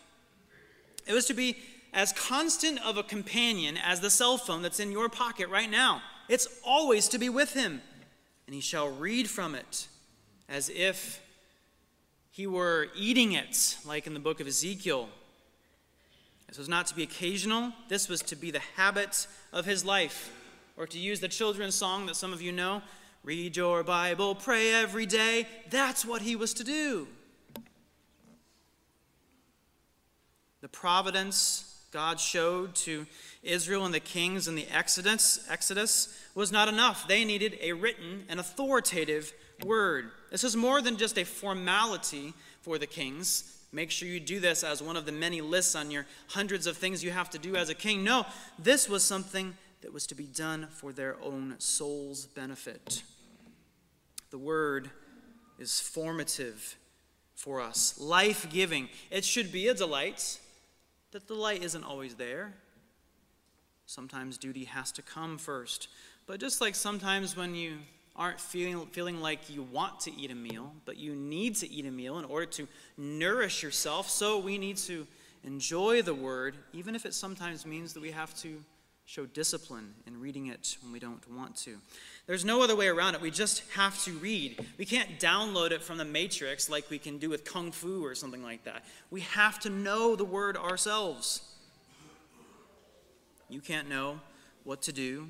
It 1.06 1.12
was 1.12 1.26
to 1.26 1.34
be 1.34 1.56
as 1.92 2.12
constant 2.12 2.84
of 2.84 2.96
a 2.96 3.02
companion 3.02 3.76
as 3.76 4.00
the 4.00 4.10
cell 4.10 4.36
phone 4.36 4.62
that's 4.62 4.80
in 4.80 4.90
your 4.90 5.08
pocket 5.08 5.48
right 5.48 5.70
now. 5.70 6.02
It's 6.28 6.48
always 6.64 7.08
to 7.08 7.18
be 7.18 7.28
with 7.28 7.54
him. 7.54 7.82
And 8.46 8.54
he 8.54 8.60
shall 8.60 8.88
read 8.88 9.28
from 9.28 9.54
it 9.54 9.88
as 10.48 10.68
if 10.68 11.20
he 12.30 12.46
were 12.46 12.88
eating 12.96 13.32
it, 13.32 13.78
like 13.86 14.06
in 14.06 14.14
the 14.14 14.20
book 14.20 14.40
of 14.40 14.46
Ezekiel. 14.46 15.08
This 16.48 16.58
was 16.58 16.68
not 16.68 16.86
to 16.88 16.94
be 16.94 17.02
occasional, 17.02 17.72
this 17.88 18.08
was 18.08 18.22
to 18.22 18.36
be 18.36 18.50
the 18.50 18.60
habit 18.76 19.26
of 19.52 19.64
his 19.64 19.84
life. 19.84 20.32
Or 20.76 20.86
to 20.88 20.98
use 20.98 21.20
the 21.20 21.28
children's 21.28 21.76
song 21.76 22.06
that 22.06 22.16
some 22.16 22.32
of 22.32 22.42
you 22.42 22.50
know, 22.50 22.82
read 23.22 23.56
your 23.56 23.84
Bible, 23.84 24.34
pray 24.34 24.72
every 24.74 25.06
day. 25.06 25.46
That's 25.70 26.04
what 26.04 26.22
he 26.22 26.34
was 26.34 26.52
to 26.54 26.64
do. 26.64 27.06
The 30.64 30.68
providence 30.68 31.78
God 31.90 32.18
showed 32.18 32.74
to 32.76 33.06
Israel 33.42 33.84
and 33.84 33.92
the 33.92 34.00
kings 34.00 34.48
in 34.48 34.54
the 34.54 34.66
Exodus, 34.68 35.46
Exodus 35.50 36.08
was 36.34 36.50
not 36.50 36.68
enough. 36.68 37.06
They 37.06 37.26
needed 37.26 37.58
a 37.60 37.74
written 37.74 38.24
and 38.30 38.40
authoritative 38.40 39.30
word. 39.62 40.10
This 40.30 40.42
is 40.42 40.56
more 40.56 40.80
than 40.80 40.96
just 40.96 41.18
a 41.18 41.24
formality 41.24 42.32
for 42.62 42.78
the 42.78 42.86
kings. 42.86 43.58
Make 43.72 43.90
sure 43.90 44.08
you 44.08 44.20
do 44.20 44.40
this 44.40 44.64
as 44.64 44.82
one 44.82 44.96
of 44.96 45.04
the 45.04 45.12
many 45.12 45.42
lists 45.42 45.74
on 45.74 45.90
your 45.90 46.06
hundreds 46.28 46.66
of 46.66 46.78
things 46.78 47.04
you 47.04 47.10
have 47.10 47.28
to 47.28 47.38
do 47.38 47.56
as 47.56 47.68
a 47.68 47.74
king. 47.74 48.02
No, 48.02 48.24
this 48.58 48.88
was 48.88 49.04
something 49.04 49.58
that 49.82 49.92
was 49.92 50.06
to 50.06 50.14
be 50.14 50.24
done 50.24 50.68
for 50.70 50.94
their 50.94 51.18
own 51.22 51.56
soul's 51.58 52.24
benefit. 52.24 53.02
The 54.30 54.38
word 54.38 54.90
is 55.58 55.78
formative 55.78 56.76
for 57.34 57.60
us, 57.60 58.00
life 58.00 58.46
giving. 58.50 58.88
It 59.10 59.26
should 59.26 59.52
be 59.52 59.68
a 59.68 59.74
delight. 59.74 60.40
That 61.14 61.28
the 61.28 61.34
light 61.34 61.62
isn't 61.62 61.84
always 61.84 62.16
there. 62.16 62.54
Sometimes 63.86 64.36
duty 64.36 64.64
has 64.64 64.90
to 64.90 65.00
come 65.00 65.38
first. 65.38 65.86
But 66.26 66.40
just 66.40 66.60
like 66.60 66.74
sometimes 66.74 67.36
when 67.36 67.54
you 67.54 67.76
aren't 68.16 68.40
feeling, 68.40 68.84
feeling 68.86 69.20
like 69.20 69.48
you 69.48 69.62
want 69.62 70.00
to 70.00 70.14
eat 70.20 70.32
a 70.32 70.34
meal, 70.34 70.72
but 70.84 70.96
you 70.96 71.14
need 71.14 71.54
to 71.58 71.70
eat 71.70 71.86
a 71.86 71.90
meal 71.92 72.18
in 72.18 72.24
order 72.24 72.46
to 72.46 72.66
nourish 72.98 73.62
yourself, 73.62 74.10
so 74.10 74.40
we 74.40 74.58
need 74.58 74.76
to 74.78 75.06
enjoy 75.44 76.02
the 76.02 76.14
word, 76.14 76.56
even 76.72 76.96
if 76.96 77.06
it 77.06 77.14
sometimes 77.14 77.64
means 77.64 77.92
that 77.92 78.00
we 78.00 78.10
have 78.10 78.34
to 78.38 78.64
show 79.06 79.26
discipline 79.26 79.92
in 80.06 80.18
reading 80.18 80.46
it 80.46 80.76
when 80.82 80.92
we 80.92 80.98
don't 80.98 81.30
want 81.30 81.54
to. 81.56 81.76
There's 82.26 82.44
no 82.44 82.62
other 82.62 82.74
way 82.74 82.88
around 82.88 83.14
it. 83.14 83.20
We 83.20 83.30
just 83.30 83.62
have 83.72 84.02
to 84.04 84.12
read. 84.12 84.64
We 84.78 84.86
can't 84.86 85.18
download 85.18 85.72
it 85.72 85.82
from 85.82 85.98
the 85.98 86.04
Matrix 86.04 86.70
like 86.70 86.88
we 86.88 86.98
can 86.98 87.18
do 87.18 87.28
with 87.28 87.44
Kung 87.44 87.70
Fu 87.70 88.04
or 88.04 88.14
something 88.14 88.42
like 88.42 88.64
that. 88.64 88.84
We 89.10 89.20
have 89.20 89.60
to 89.60 89.70
know 89.70 90.16
the 90.16 90.24
word 90.24 90.56
ourselves. 90.56 91.42
You 93.50 93.60
can't 93.60 93.88
know 93.90 94.20
what 94.64 94.80
to 94.82 94.92
do, 94.92 95.28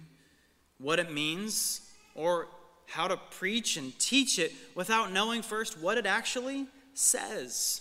what 0.78 1.00
it 1.00 1.12
means, 1.12 1.80
or 2.14 2.46
how 2.86 3.08
to 3.08 3.16
preach 3.16 3.76
and 3.76 3.98
teach 3.98 4.38
it 4.38 4.52
without 4.76 5.12
knowing 5.12 5.42
first 5.42 5.80
what 5.80 5.98
it 5.98 6.06
actually 6.06 6.68
says. 6.94 7.80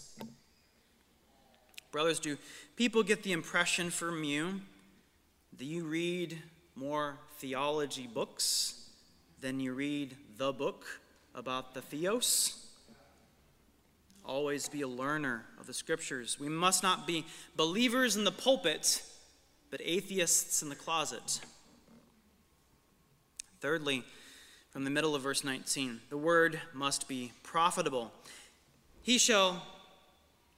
Brothers, 1.92 2.20
do 2.20 2.38
people 2.76 3.04
get 3.04 3.22
the 3.22 3.32
impression 3.32 3.92
from 3.92 4.24
you 4.24 4.62
that 5.58 5.66
you 5.66 5.84
read 5.84 6.38
more 6.76 7.20
theology 7.38 8.08
books 8.08 8.90
than 9.40 9.60
you 9.60 9.74
read 9.74 10.16
the 10.38 10.52
book 10.52 10.86
about 11.36 11.74
the 11.74 11.82
theos? 11.82 12.66
Always 14.26 14.70
be 14.70 14.82
a 14.82 14.88
learner 14.88 15.46
of 15.60 15.68
the 15.68 15.74
scriptures. 15.74 16.40
We 16.40 16.50
must 16.50 16.82
not 16.82 17.06
be 17.06 17.26
believers 17.56 18.16
in 18.16 18.24
the 18.24 18.32
pulpit, 18.32 19.04
but 19.70 19.82
atheists 19.84 20.62
in 20.62 20.70
the 20.70 20.76
closet. 20.76 21.42
Thirdly, 23.60 24.04
from 24.72 24.86
the 24.86 24.90
middle 24.90 25.14
of 25.14 25.22
verse 25.22 25.44
19, 25.44 26.02
the 26.10 26.18
word 26.18 26.60
must 26.74 27.08
be 27.08 27.32
profitable. 27.44 28.12
He 29.02 29.18
shall 29.18 29.62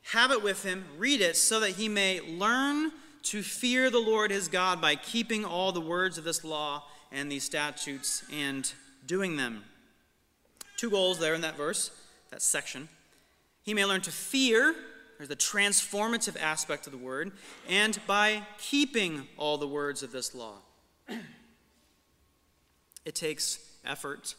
have 0.04 0.32
it 0.32 0.44
with 0.44 0.64
him, 0.64 0.86
read 0.98 1.20
it, 1.20 1.36
so 1.36 1.60
that 1.60 1.72
he 1.72 1.90
may 1.90 2.22
learn 2.22 2.92
to 3.26 3.42
fear 3.42 3.90
the 3.90 4.00
Lord 4.00 4.32
his 4.32 4.48
God 4.48 4.80
by 4.80 4.96
keeping 4.96 5.44
all 5.44 5.72
the 5.72 5.82
words 5.82 6.18
of 6.18 6.24
this 6.24 6.44
law 6.44 6.84
and 7.12 7.32
these 7.32 7.44
statutes 7.44 8.24
and 8.32 8.72
doing 9.06 9.36
them. 9.36 9.64
Two 10.78 10.90
goals 10.90 11.20
there 11.20 11.34
in 11.34 11.42
that 11.42 11.58
verse, 11.58 11.92
that 12.30 12.42
section. 12.42 12.88
He 13.64 13.74
may 13.74 13.84
learn 13.86 14.02
to 14.02 14.12
fear, 14.12 14.76
there's 15.18 15.30
the 15.30 15.36
transformative 15.36 16.40
aspect 16.40 16.86
of 16.86 16.92
the 16.92 17.00
word, 17.00 17.32
and 17.68 17.98
by 18.06 18.44
keeping 18.60 19.28
all 19.38 19.58
the 19.58 19.68
words 19.68 20.04
of 20.04 20.12
this 20.12 20.36
law. 20.36 20.58
it 23.06 23.16
takes 23.16 23.60
effort 23.86 24.36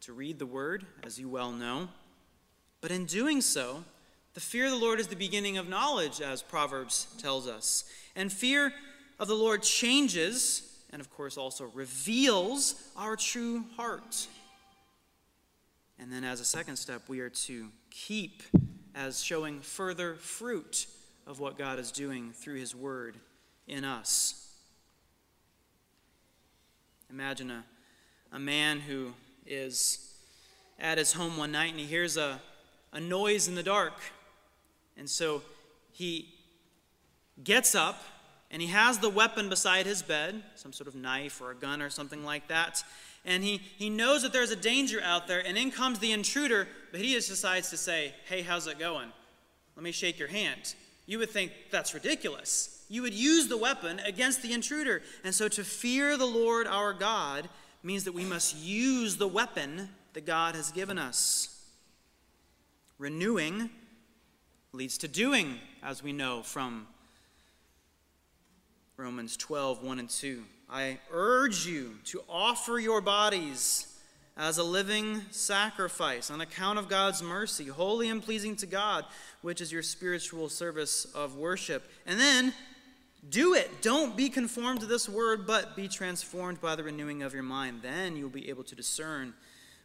to 0.00 0.12
read 0.12 0.38
the 0.38 0.46
word, 0.46 0.84
as 1.02 1.18
you 1.18 1.28
well 1.28 1.52
know, 1.52 1.88
but 2.80 2.90
in 2.90 3.06
doing 3.06 3.40
so, 3.40 3.84
the 4.38 4.44
fear 4.44 4.66
of 4.66 4.70
the 4.70 4.76
Lord 4.76 5.00
is 5.00 5.08
the 5.08 5.16
beginning 5.16 5.58
of 5.58 5.68
knowledge, 5.68 6.20
as 6.20 6.42
Proverbs 6.42 7.08
tells 7.18 7.48
us. 7.48 7.82
And 8.14 8.32
fear 8.32 8.72
of 9.18 9.26
the 9.26 9.34
Lord 9.34 9.64
changes, 9.64 10.62
and 10.92 11.00
of 11.00 11.10
course 11.10 11.36
also 11.36 11.64
reveals, 11.74 12.76
our 12.96 13.16
true 13.16 13.64
heart. 13.76 14.28
And 15.98 16.12
then, 16.12 16.22
as 16.22 16.38
a 16.38 16.44
second 16.44 16.76
step, 16.76 17.02
we 17.08 17.18
are 17.18 17.30
to 17.30 17.66
keep 17.90 18.44
as 18.94 19.24
showing 19.24 19.58
further 19.58 20.14
fruit 20.14 20.86
of 21.26 21.40
what 21.40 21.58
God 21.58 21.80
is 21.80 21.90
doing 21.90 22.30
through 22.30 22.60
His 22.60 22.76
Word 22.76 23.16
in 23.66 23.82
us. 23.82 24.54
Imagine 27.10 27.50
a, 27.50 27.64
a 28.30 28.38
man 28.38 28.78
who 28.78 29.14
is 29.48 30.12
at 30.78 30.96
his 30.96 31.12
home 31.12 31.36
one 31.36 31.50
night 31.50 31.72
and 31.72 31.80
he 31.80 31.86
hears 31.86 32.16
a, 32.16 32.40
a 32.92 33.00
noise 33.00 33.48
in 33.48 33.56
the 33.56 33.64
dark 33.64 33.94
and 34.98 35.08
so 35.08 35.42
he 35.92 36.34
gets 37.42 37.74
up 37.74 38.02
and 38.50 38.60
he 38.60 38.68
has 38.68 38.98
the 38.98 39.10
weapon 39.10 39.48
beside 39.48 39.86
his 39.86 40.02
bed, 40.02 40.42
some 40.54 40.72
sort 40.72 40.88
of 40.88 40.94
knife 40.94 41.40
or 41.40 41.50
a 41.50 41.54
gun 41.54 41.82
or 41.82 41.90
something 41.90 42.24
like 42.24 42.48
that. 42.48 42.82
And 43.24 43.44
he, 43.44 43.58
he 43.76 43.90
knows 43.90 44.22
that 44.22 44.32
there's 44.32 44.50
a 44.50 44.56
danger 44.56 45.00
out 45.02 45.26
there, 45.26 45.46
and 45.46 45.58
in 45.58 45.70
comes 45.70 45.98
the 45.98 46.12
intruder, 46.12 46.66
but 46.92 47.00
he 47.00 47.12
just 47.12 47.28
decides 47.28 47.68
to 47.70 47.76
say, 47.76 48.14
Hey, 48.26 48.42
how's 48.42 48.66
it 48.66 48.78
going? 48.78 49.12
Let 49.76 49.82
me 49.82 49.92
shake 49.92 50.18
your 50.18 50.28
hand. 50.28 50.74
You 51.06 51.18
would 51.18 51.30
think 51.30 51.52
that's 51.70 51.94
ridiculous. 51.94 52.84
You 52.88 53.02
would 53.02 53.14
use 53.14 53.48
the 53.48 53.56
weapon 53.56 54.00
against 54.00 54.42
the 54.42 54.52
intruder. 54.52 55.02
And 55.24 55.34
so 55.34 55.48
to 55.48 55.64
fear 55.64 56.16
the 56.16 56.26
Lord 56.26 56.66
our 56.66 56.92
God 56.92 57.48
means 57.82 58.04
that 58.04 58.12
we 58.12 58.24
must 58.24 58.56
use 58.56 59.16
the 59.16 59.28
weapon 59.28 59.90
that 60.14 60.26
God 60.26 60.54
has 60.54 60.72
given 60.72 60.98
us. 60.98 61.66
Renewing 62.98 63.70
leads 64.72 64.98
to 64.98 65.08
doing, 65.08 65.58
as 65.82 66.02
we 66.02 66.12
know 66.12 66.42
from 66.42 66.86
Romans 68.98 69.36
12, 69.36 69.82
1 69.82 69.98
and 69.98 70.10
2. 70.10 70.44
I 70.68 70.98
urge 71.10 71.66
you 71.66 71.94
to 72.06 72.22
offer 72.28 72.78
your 72.78 73.00
bodies 73.00 73.86
as 74.36 74.58
a 74.58 74.62
living 74.62 75.22
sacrifice 75.30 76.30
on 76.30 76.42
account 76.42 76.78
of 76.78 76.88
God's 76.88 77.22
mercy, 77.22 77.66
holy 77.66 78.10
and 78.10 78.22
pleasing 78.22 78.56
to 78.56 78.66
God, 78.66 79.06
which 79.40 79.62
is 79.62 79.72
your 79.72 79.82
spiritual 79.82 80.50
service 80.50 81.06
of 81.14 81.36
worship. 81.36 81.90
And 82.06 82.20
then 82.20 82.52
do 83.30 83.54
it. 83.54 83.80
Don't 83.80 84.16
be 84.16 84.28
conformed 84.28 84.80
to 84.80 84.86
this 84.86 85.08
word, 85.08 85.46
but 85.46 85.76
be 85.76 85.88
transformed 85.88 86.60
by 86.60 86.76
the 86.76 86.84
renewing 86.84 87.22
of 87.22 87.32
your 87.32 87.42
mind. 87.42 87.80
Then 87.82 88.16
you'll 88.16 88.28
be 88.28 88.50
able 88.50 88.64
to 88.64 88.74
discern 88.74 89.32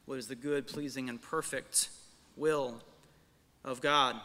what 0.05 0.19
is 0.19 0.27
the 0.27 0.35
good, 0.35 0.67
pleasing, 0.67 1.07
and 1.07 1.21
perfect 1.21 1.87
will 2.35 2.81
of 3.63 3.79
God. 3.79 4.19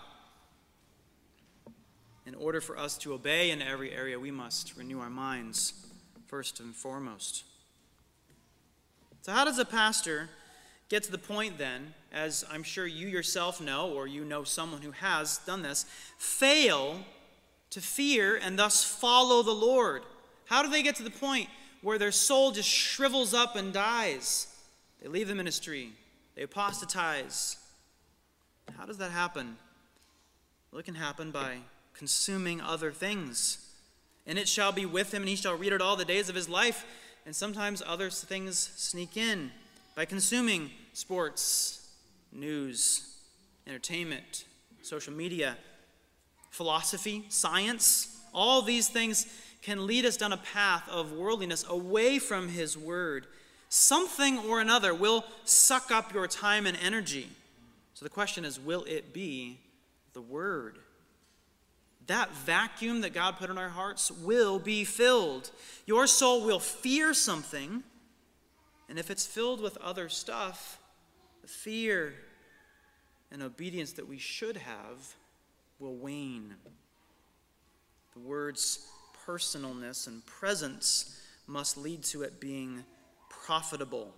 In 2.28 2.34
order 2.34 2.60
for 2.60 2.76
us 2.76 2.98
to 2.98 3.14
obey 3.14 3.50
in 3.50 3.62
every 3.62 3.90
area, 3.90 4.20
we 4.20 4.30
must 4.30 4.76
renew 4.76 5.00
our 5.00 5.08
minds 5.08 5.72
first 6.26 6.60
and 6.60 6.76
foremost. 6.76 7.44
So, 9.22 9.32
how 9.32 9.46
does 9.46 9.58
a 9.58 9.64
pastor 9.64 10.28
get 10.90 11.02
to 11.04 11.10
the 11.10 11.16
point 11.16 11.56
then, 11.56 11.94
as 12.12 12.44
I'm 12.50 12.62
sure 12.62 12.86
you 12.86 13.08
yourself 13.08 13.62
know, 13.62 13.94
or 13.94 14.06
you 14.06 14.26
know 14.26 14.44
someone 14.44 14.82
who 14.82 14.90
has 14.90 15.38
done 15.46 15.62
this, 15.62 15.86
fail 16.18 17.00
to 17.70 17.80
fear 17.80 18.36
and 18.36 18.58
thus 18.58 18.84
follow 18.84 19.42
the 19.42 19.50
Lord? 19.50 20.02
How 20.44 20.62
do 20.62 20.68
they 20.68 20.82
get 20.82 20.96
to 20.96 21.02
the 21.02 21.10
point 21.10 21.48
where 21.80 21.96
their 21.96 22.12
soul 22.12 22.50
just 22.50 22.68
shrivels 22.68 23.32
up 23.32 23.56
and 23.56 23.72
dies. 23.72 24.48
They 25.00 25.08
leave 25.08 25.28
the 25.28 25.34
ministry, 25.34 25.92
they 26.34 26.42
apostatize. 26.42 27.56
How 28.76 28.84
does 28.84 28.98
that 28.98 29.12
happen? 29.12 29.56
Well, 30.70 30.80
it 30.80 30.84
can 30.84 30.94
happen 30.94 31.30
by 31.30 31.60
consuming 31.98 32.60
other 32.60 32.92
things. 32.92 33.58
And 34.26 34.38
it 34.38 34.48
shall 34.48 34.72
be 34.72 34.86
with 34.86 35.12
him, 35.12 35.22
and 35.22 35.28
he 35.28 35.36
shall 35.36 35.56
read 35.56 35.72
it 35.72 35.82
all 35.82 35.96
the 35.96 36.04
days 36.04 36.28
of 36.28 36.34
his 36.34 36.48
life. 36.48 36.86
And 37.26 37.34
sometimes 37.34 37.82
other 37.84 38.08
things 38.08 38.58
sneak 38.76 39.16
in 39.16 39.50
by 39.94 40.04
consuming 40.04 40.70
sports, 40.92 41.88
news, 42.32 43.16
entertainment, 43.66 44.44
social 44.82 45.12
media, 45.12 45.56
philosophy, 46.50 47.24
science. 47.28 48.16
All 48.32 48.62
these 48.62 48.88
things 48.88 49.26
can 49.62 49.86
lead 49.86 50.04
us 50.04 50.16
down 50.16 50.32
a 50.32 50.38
path 50.38 50.88
of 50.88 51.12
worldliness 51.12 51.64
away 51.68 52.18
from 52.18 52.48
his 52.48 52.78
word. 52.78 53.26
Something 53.68 54.38
or 54.38 54.60
another 54.60 54.94
will 54.94 55.24
suck 55.44 55.90
up 55.90 56.14
your 56.14 56.26
time 56.26 56.66
and 56.66 56.78
energy. 56.82 57.28
So 57.94 58.04
the 58.04 58.10
question 58.10 58.44
is 58.44 58.60
will 58.60 58.84
it 58.84 59.12
be 59.12 59.58
the 60.12 60.22
word? 60.22 60.78
That 62.08 62.34
vacuum 62.34 63.02
that 63.02 63.12
God 63.12 63.36
put 63.36 63.50
in 63.50 63.58
our 63.58 63.68
hearts 63.68 64.10
will 64.10 64.58
be 64.58 64.84
filled. 64.84 65.50
Your 65.86 66.06
soul 66.06 66.44
will 66.44 66.58
fear 66.58 67.12
something, 67.14 67.82
and 68.88 68.98
if 68.98 69.10
it's 69.10 69.26
filled 69.26 69.60
with 69.60 69.76
other 69.76 70.08
stuff, 70.08 70.80
the 71.42 71.48
fear 71.48 72.14
and 73.30 73.42
obedience 73.42 73.92
that 73.92 74.08
we 74.08 74.18
should 74.18 74.56
have 74.56 75.14
will 75.78 75.96
wane. 75.96 76.54
The 78.14 78.20
word's 78.20 78.86
personalness 79.26 80.06
and 80.06 80.24
presence 80.24 81.20
must 81.46 81.76
lead 81.76 82.02
to 82.04 82.22
it 82.22 82.40
being 82.40 82.84
profitable. 83.28 84.14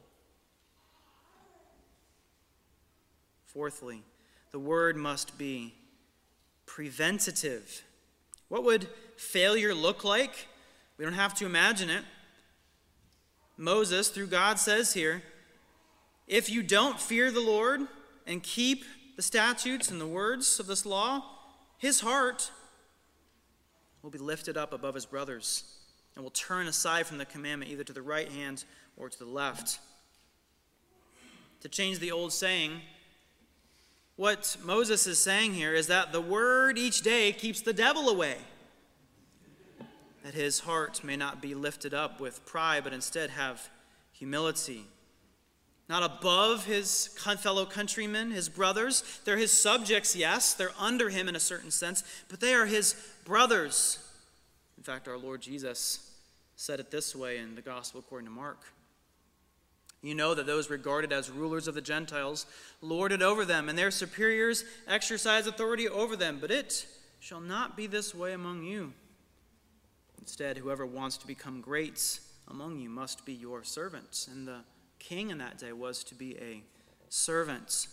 Fourthly, 3.47 4.05
the 4.53 4.61
word 4.61 4.97
must 4.97 5.37
be 5.37 5.75
preventative. 6.75 7.83
What 8.49 8.63
would 8.63 8.87
failure 9.17 9.75
look 9.75 10.05
like? 10.05 10.47
We 10.97 11.05
don't 11.05 11.15
have 11.15 11.35
to 11.35 11.47
imagine 11.47 11.91
it. 11.91 12.05
Moses, 13.57 14.09
through 14.09 14.29
God, 14.29 14.57
says 14.57 14.95
here 14.95 15.23
if 16.29 16.49
you 16.49 16.63
don't 16.63 17.01
fear 17.01 17.33
the 17.33 17.41
Lord 17.41 17.81
and 18.25 18.41
keep 18.41 18.85
the 19.17 19.23
statutes 19.23 19.91
and 19.91 20.01
the 20.01 20.07
words 20.07 20.61
of 20.61 20.69
this 20.69 20.87
law, 20.87 21.25
his 21.77 22.01
heart 22.01 22.53
will 24.03 24.11
be 24.11 24.19
lifted 24.19 24.57
up 24.57 24.73
above 24.73 24.95
his 24.95 25.07
brothers 25.07 25.65
and 26.15 26.23
will 26.23 26.31
turn 26.31 26.69
aside 26.69 27.05
from 27.05 27.19
the 27.19 27.27
commandment 27.27 27.73
either 27.73 27.85
to 27.85 27.93
the 27.93 28.01
right 28.01 28.31
hand 28.31 28.65
or 28.97 29.09
to 29.09 29.19
the 29.19 29.25
left. 29.25 29.81
To 31.63 31.69
change 31.69 31.99
the 31.99 32.13
old 32.13 32.33
saying, 32.33 32.81
what 34.21 34.55
Moses 34.63 35.07
is 35.07 35.19
saying 35.19 35.55
here 35.55 35.73
is 35.73 35.87
that 35.87 36.13
the 36.13 36.21
word 36.21 36.77
each 36.77 37.01
day 37.01 37.33
keeps 37.33 37.63
the 37.63 37.73
devil 37.73 38.11
away. 38.11 38.37
That 40.25 40.35
his 40.35 40.61
heart 40.61 41.03
may 41.03 41.17
not 41.17 41.41
be 41.41 41.55
lifted 41.55 41.95
up 41.95 42.21
with 42.21 42.45
pride, 42.45 42.85
but 42.85 42.93
instead 42.93 43.31
have 43.31 43.71
humility. 44.13 44.85
Not 45.89 46.03
above 46.03 46.67
his 46.67 47.07
fellow 47.39 47.65
countrymen, 47.65 48.31
his 48.31 48.51
brothers. 48.51 49.21
They're 49.25 49.39
his 49.39 49.53
subjects, 49.53 50.15
yes. 50.15 50.53
They're 50.53 50.75
under 50.79 51.09
him 51.09 51.27
in 51.27 51.35
a 51.35 51.41
certain 51.41 51.71
sense, 51.71 52.05
but 52.29 52.41
they 52.41 52.53
are 52.53 52.67
his 52.67 52.95
brothers. 53.25 54.01
In 54.77 54.83
fact, 54.83 55.09
our 55.09 55.17
Lord 55.17 55.41
Jesus 55.41 56.13
said 56.57 56.79
it 56.79 56.91
this 56.91 57.17
way 57.17 57.39
in 57.39 57.55
the 57.55 57.63
Gospel 57.63 58.01
according 58.01 58.27
to 58.27 58.35
Mark. 58.35 58.67
You 60.03 60.15
know 60.15 60.35
that 60.35 60.47
those 60.47 60.71
regarded 60.71 61.13
as 61.13 61.31
rulers 61.31 61.69
of 61.69 61.75
the 61.75 61.83
Gentiles 61.83 62.47
lord 62.81 63.13
it 63.13 63.21
over 63.21 63.45
them, 63.45 63.69
and 63.69 63.79
their 63.79 63.91
superiors 63.91 64.65
exercise 64.89 65.47
authority 65.47 65.89
over 65.89 66.17
them. 66.17 66.39
But 66.41 66.51
it 66.51 66.87
shall 67.21 67.41
not 67.41 67.77
be 67.77 67.87
this 67.87 68.15
way 68.15 68.33
among 68.33 68.63
you. 68.63 68.95
Instead, 70.19 70.57
whoever 70.59 70.87
wants 70.87 71.19
to 71.19 71.27
become 71.27 71.61
great 71.61 72.21
among 72.49 72.79
you 72.79 72.89
must 72.89 73.25
be 73.27 73.33
your 73.33 73.63
servant. 73.63 74.29
And 74.31 74.49
the 74.49 74.61
king 74.99 75.31
in 75.31 75.39
that 75.39 75.59
day 75.59 75.73
was 75.73 76.03
to 76.05 76.15
be 76.15 76.37
a 76.39 76.63
servant. 77.09 77.89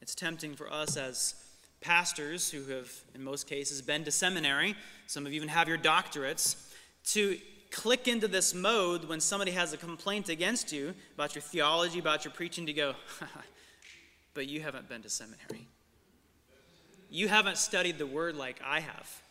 It's 0.00 0.14
tempting 0.14 0.54
for 0.54 0.72
us 0.72 0.96
as 0.96 1.34
pastors 1.80 2.50
who 2.50 2.64
have, 2.72 2.92
in 3.14 3.24
most 3.24 3.48
cases, 3.48 3.82
been 3.82 4.04
to 4.04 4.10
seminary, 4.10 4.74
some 5.06 5.26
of 5.26 5.32
you 5.32 5.36
even 5.36 5.48
have 5.48 5.68
your 5.68 5.78
doctorates, 5.78 6.56
to 7.04 7.38
click 7.70 8.08
into 8.08 8.28
this 8.28 8.54
mode 8.54 9.04
when 9.04 9.20
somebody 9.20 9.52
has 9.52 9.72
a 9.72 9.76
complaint 9.76 10.28
against 10.28 10.72
you 10.72 10.94
about 11.14 11.34
your 11.34 11.42
theology, 11.42 11.98
about 11.98 12.24
your 12.24 12.32
preaching, 12.32 12.66
to 12.66 12.72
go, 12.72 12.94
but 14.34 14.48
you 14.48 14.60
haven't 14.60 14.88
been 14.88 15.02
to 15.02 15.10
seminary. 15.10 15.68
You 17.10 17.28
haven't 17.28 17.58
studied 17.58 17.98
the 17.98 18.06
word 18.06 18.36
like 18.36 18.60
I 18.64 18.80
have. 18.80 19.22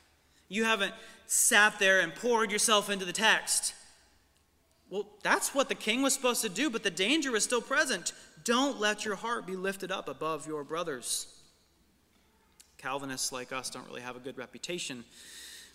You 0.47 0.63
haven't 0.63 0.93
sat 1.27 1.79
there 1.79 1.99
and 1.99 2.13
poured 2.13 2.51
yourself 2.51 2.89
into 2.89 3.05
the 3.05 3.13
text. 3.13 3.73
Well, 4.89 5.07
that's 5.21 5.53
what 5.53 5.69
the 5.69 5.75
king 5.75 6.01
was 6.01 6.13
supposed 6.13 6.41
to 6.41 6.49
do, 6.49 6.69
but 6.69 6.83
the 6.83 6.89
danger 6.89 7.35
is 7.35 7.43
still 7.43 7.61
present. 7.61 8.13
Don't 8.43 8.79
let 8.79 9.05
your 9.05 9.15
heart 9.15 9.45
be 9.45 9.55
lifted 9.55 9.91
up 9.91 10.09
above 10.09 10.47
your 10.47 10.63
brothers. 10.63 11.27
Calvinists 12.77 13.31
like 13.31 13.51
us 13.51 13.69
don't 13.69 13.85
really 13.87 14.01
have 14.01 14.15
a 14.15 14.19
good 14.19 14.37
reputation 14.37 15.03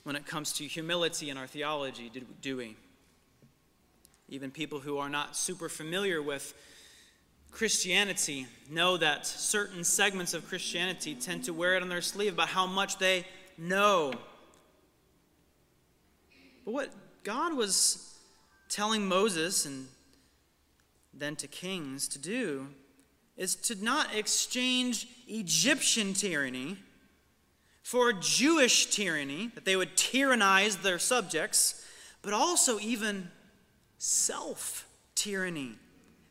when 0.05 0.17
it 0.17 0.27
comes 0.27 0.53
to 0.53 0.65
humility 0.65 1.31
in 1.31 1.37
our 1.37 1.47
theology, 1.47 2.11
do 2.41 2.57
we? 2.57 2.77
Even 4.29 4.51
people 4.51 4.81
who 4.81 4.99
are 4.99 5.09
not 5.09 5.37
super 5.37 5.69
familiar 5.69 6.23
with 6.23 6.55
Christianity 7.51 8.47
know 8.71 8.97
that 8.97 9.27
certain 9.27 9.85
segments 9.85 10.35
of 10.35 10.47
Christianity 10.49 11.15
tend 11.15 11.45
to 11.45 11.53
wear 11.53 11.77
it 11.77 11.83
on 11.83 11.89
their 11.89 12.03
sleeve 12.03 12.35
about 12.35 12.49
how 12.49 12.67
much 12.67 12.99
they 12.99 13.27
know. 13.57 14.13
But 16.65 16.75
what 16.75 16.91
God 17.23 17.57
was 17.57 18.19
telling 18.69 19.07
Moses 19.07 19.67
and 19.67 19.89
then 21.13 21.37
to 21.37 21.47
kings 21.47 22.09
to 22.09 22.19
do 22.19 22.69
is 23.37 23.55
to 23.55 23.83
not 23.83 24.15
exchange 24.15 25.07
Egyptian 25.29 26.13
tyranny 26.13 26.77
for 27.85 28.15
Jewish 28.15 28.87
tyranny, 28.87 29.51
that 29.55 29.67
they 29.67 29.77
would 29.77 29.95
tyrannize 29.95 30.79
their 30.79 30.99
subjects, 30.99 31.85
but 32.23 32.33
also 32.33 32.81
even 32.81 33.31
self 33.99 34.89
tyranny, 35.15 35.75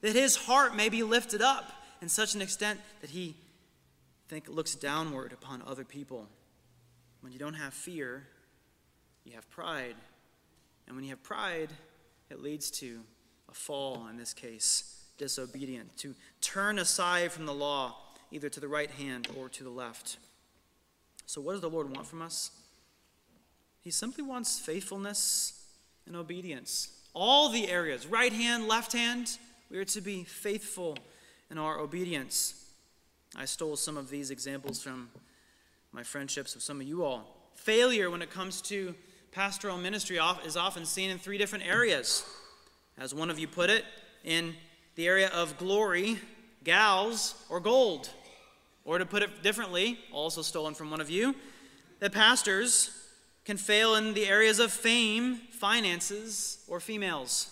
that 0.02 0.16
his 0.16 0.36
heart 0.36 0.76
may 0.76 0.89
be 0.89 1.04
lifted 1.04 1.44
up 1.44 1.72
in 2.02 2.10
such 2.10 2.34
an 2.34 2.42
extent 2.42 2.80
that 3.02 3.12
he 3.12 3.36
think 4.28 4.50
looks 4.50 4.74
downward 4.74 5.32
upon 5.32 5.62
other 5.62 5.86
people. 5.86 6.28
When 7.22 7.32
you 7.32 7.38
don't 7.38 7.54
have 7.54 7.76
fear, 7.76 8.26
you 9.24 9.34
have 9.34 9.48
pride. 9.52 9.96
And 10.88 10.96
when 10.96 11.06
you 11.06 11.12
have 11.12 11.22
pride, 11.22 11.70
it 12.32 12.42
leads 12.42 12.72
to 12.72 13.02
a 13.48 13.54
fall, 13.54 14.08
in 14.10 14.18
this 14.18 14.34
case, 14.34 15.04
disobedient, 15.20 15.96
to 15.98 16.16
turn 16.42 16.80
aside 16.80 17.32
from 17.32 17.46
the 17.46 17.54
law, 17.54 17.96
either 18.32 18.50
to 18.50 18.60
the 18.60 18.68
right 18.68 18.89
hand 18.89 19.28
or 19.38 19.50
to 19.50 19.63
the 19.63 19.70
left. 19.70 20.18
So, 21.26 21.42
what 21.42 21.54
does 21.54 21.62
the 21.62 21.70
Lord 21.70 21.90
want 21.96 22.08
from 22.08 22.22
us? 22.22 22.52
He 23.82 23.92
simply 23.92 24.24
wants 24.24 24.60
faithfulness 24.60 25.66
and 26.06 26.16
obedience. 26.16 26.90
All 27.14 27.50
the 27.50 27.70
areas, 27.70 28.08
right 28.08 28.34
hand, 28.34 28.68
left 28.68 28.94
hand, 28.94 29.38
we 29.70 29.78
are 29.78 29.86
to 29.86 30.02
be 30.02 30.24
faithful 30.24 30.98
in 31.52 31.58
our 31.58 31.80
obedience. 31.80 32.66
I 33.36 33.46
stole 33.46 33.76
some 33.76 33.98
of 33.98 34.10
these 34.10 34.32
examples 34.32 34.82
from 34.82 35.10
my 35.92 36.04
friendships 36.04 36.56
with 36.56 36.64
some 36.64 36.82
of 36.82 36.88
you 36.88 37.04
all. 37.04 37.52
Failure 37.56 38.10
when 38.10 38.22
it 38.22 38.30
comes 38.30 38.62
to 38.64 38.96
pastoral 39.32 39.78
ministry 39.78 40.20
is 40.46 40.58
often 40.58 40.86
seen 40.86 41.10
in 41.10 41.18
three 41.18 41.38
different 41.38 41.66
areas. 41.66 42.26
As 42.98 43.14
one 43.14 43.30
of 43.30 43.40
you 43.40 43.48
put 43.48 43.70
it, 43.70 43.84
in 44.24 44.56
the 44.96 45.08
area 45.08 45.30
of 45.30 45.58
glory, 45.58 46.20
gals, 46.64 47.36
or 47.50 47.60
gold. 47.60 48.10
Or 48.86 48.98
to 48.98 49.06
put 49.06 49.24
it 49.24 49.43
differently, 49.43 49.98
also 50.12 50.41
stolen 50.41 50.74
from 50.74 50.91
one 50.91 51.02
of 51.02 51.10
you, 51.10 51.36
that 52.00 52.12
pastors 52.12 52.91
can 53.46 53.58
fail 53.58 53.96
in 53.96 54.13
the 54.13 54.26
areas 54.26 54.60
of 54.60 54.72
fame, 54.72 55.36
finances, 55.52 56.63
or 56.67 56.80
females. 56.80 57.50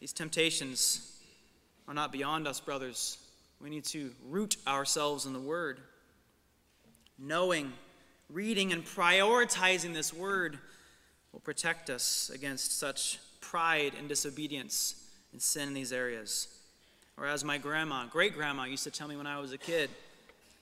These 0.00 0.12
temptations 0.12 1.18
are 1.86 1.94
not 1.94 2.12
beyond 2.12 2.48
us, 2.48 2.60
brothers. 2.60 3.18
We 3.60 3.68
need 3.68 3.84
to 3.86 4.12
root 4.28 4.56
ourselves 4.66 5.26
in 5.26 5.32
the 5.32 5.40
Word. 5.40 5.80
Knowing, 7.18 7.72
reading, 8.28 8.72
and 8.72 8.84
prioritizing 8.84 9.92
this 9.92 10.14
Word 10.14 10.58
will 11.32 11.40
protect 11.40 11.90
us 11.90 12.30
against 12.34 12.78
such 12.78 13.18
pride 13.40 13.92
and 13.98 14.08
disobedience 14.08 15.04
and 15.32 15.42
sin 15.42 15.68
in 15.68 15.74
these 15.74 15.92
areas. 15.92 16.48
Or 17.16 17.26
as 17.26 17.44
my 17.44 17.58
grandma, 17.58 18.06
great 18.06 18.34
grandma, 18.34 18.64
used 18.64 18.84
to 18.84 18.90
tell 18.90 19.08
me 19.08 19.16
when 19.16 19.26
I 19.26 19.38
was 19.38 19.52
a 19.52 19.58
kid, 19.58 19.90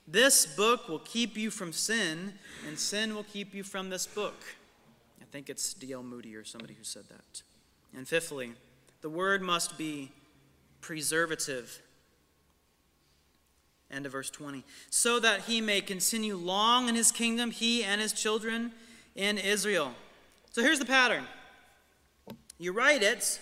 this 0.07 0.45
book 0.45 0.89
will 0.89 0.99
keep 0.99 1.37
you 1.37 1.51
from 1.51 1.71
sin, 1.71 2.33
and 2.67 2.77
sin 2.77 3.15
will 3.15 3.23
keep 3.23 3.53
you 3.53 3.63
from 3.63 3.89
this 3.89 4.07
book. 4.07 4.43
I 5.21 5.25
think 5.31 5.49
it's 5.49 5.73
D.L. 5.73 6.03
Moody 6.03 6.35
or 6.35 6.43
somebody 6.43 6.73
who 6.73 6.83
said 6.83 7.03
that. 7.09 7.43
And 7.95 8.07
fifthly, 8.07 8.53
the 9.01 9.09
word 9.09 9.41
must 9.41 9.77
be 9.77 10.11
preservative. 10.81 11.81
End 13.91 14.05
of 14.05 14.11
verse 14.11 14.29
20. 14.29 14.63
So 14.89 15.19
that 15.19 15.41
he 15.41 15.61
may 15.61 15.81
continue 15.81 16.35
long 16.35 16.89
in 16.89 16.95
his 16.95 17.11
kingdom, 17.11 17.51
he 17.51 17.83
and 17.83 18.01
his 18.01 18.13
children 18.13 18.71
in 19.15 19.37
Israel. 19.37 19.93
So 20.51 20.61
here's 20.61 20.79
the 20.79 20.85
pattern 20.85 21.25
you 22.57 22.73
write 22.73 23.03
it, 23.03 23.39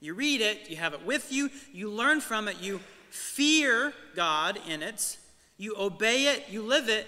you 0.00 0.14
read 0.14 0.40
it, 0.40 0.70
you 0.70 0.76
have 0.76 0.94
it 0.94 1.04
with 1.04 1.30
you, 1.30 1.50
you 1.72 1.90
learn 1.90 2.20
from 2.20 2.48
it, 2.48 2.60
you 2.60 2.80
fear 3.10 3.92
God 4.16 4.58
in 4.68 4.82
it, 4.82 5.18
you 5.56 5.74
obey 5.78 6.24
it, 6.26 6.46
you 6.48 6.62
live 6.62 6.88
it, 6.88 7.06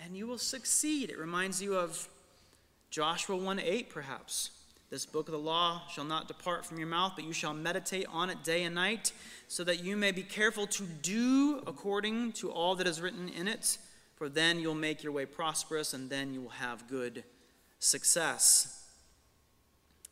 and 0.00 0.16
you 0.16 0.26
will 0.26 0.38
succeed. 0.38 1.10
It 1.10 1.18
reminds 1.18 1.62
you 1.62 1.76
of 1.76 2.08
Joshua 2.90 3.36
1 3.36 3.60
8, 3.60 3.90
perhaps. 3.90 4.50
This 4.90 5.04
book 5.04 5.28
of 5.28 5.32
the 5.32 5.38
law 5.38 5.82
shall 5.92 6.04
not 6.04 6.28
depart 6.28 6.64
from 6.64 6.78
your 6.78 6.86
mouth, 6.86 7.12
but 7.14 7.24
you 7.24 7.34
shall 7.34 7.52
meditate 7.52 8.06
on 8.10 8.30
it 8.30 8.42
day 8.42 8.62
and 8.62 8.74
night, 8.74 9.12
so 9.46 9.62
that 9.64 9.84
you 9.84 9.98
may 9.98 10.12
be 10.12 10.22
careful 10.22 10.66
to 10.66 10.84
do 10.84 11.62
according 11.66 12.32
to 12.32 12.50
all 12.50 12.74
that 12.76 12.86
is 12.86 13.00
written 13.02 13.28
in 13.28 13.46
it. 13.48 13.76
For 14.16 14.30
then 14.30 14.58
you'll 14.58 14.74
make 14.74 15.02
your 15.02 15.12
way 15.12 15.26
prosperous, 15.26 15.92
and 15.92 16.08
then 16.08 16.32
you 16.32 16.40
will 16.40 16.48
have 16.48 16.88
good 16.88 17.24
success. 17.78 18.86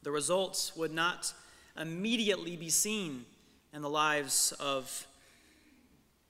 The 0.03 0.11
results 0.11 0.77
would 0.77 0.93
not 0.93 1.33
immediately 1.79 2.57
be 2.57 2.71
seen 2.71 3.25
in 3.73 3.83
the 3.83 3.91
lives 3.91 4.53
of 4.59 5.07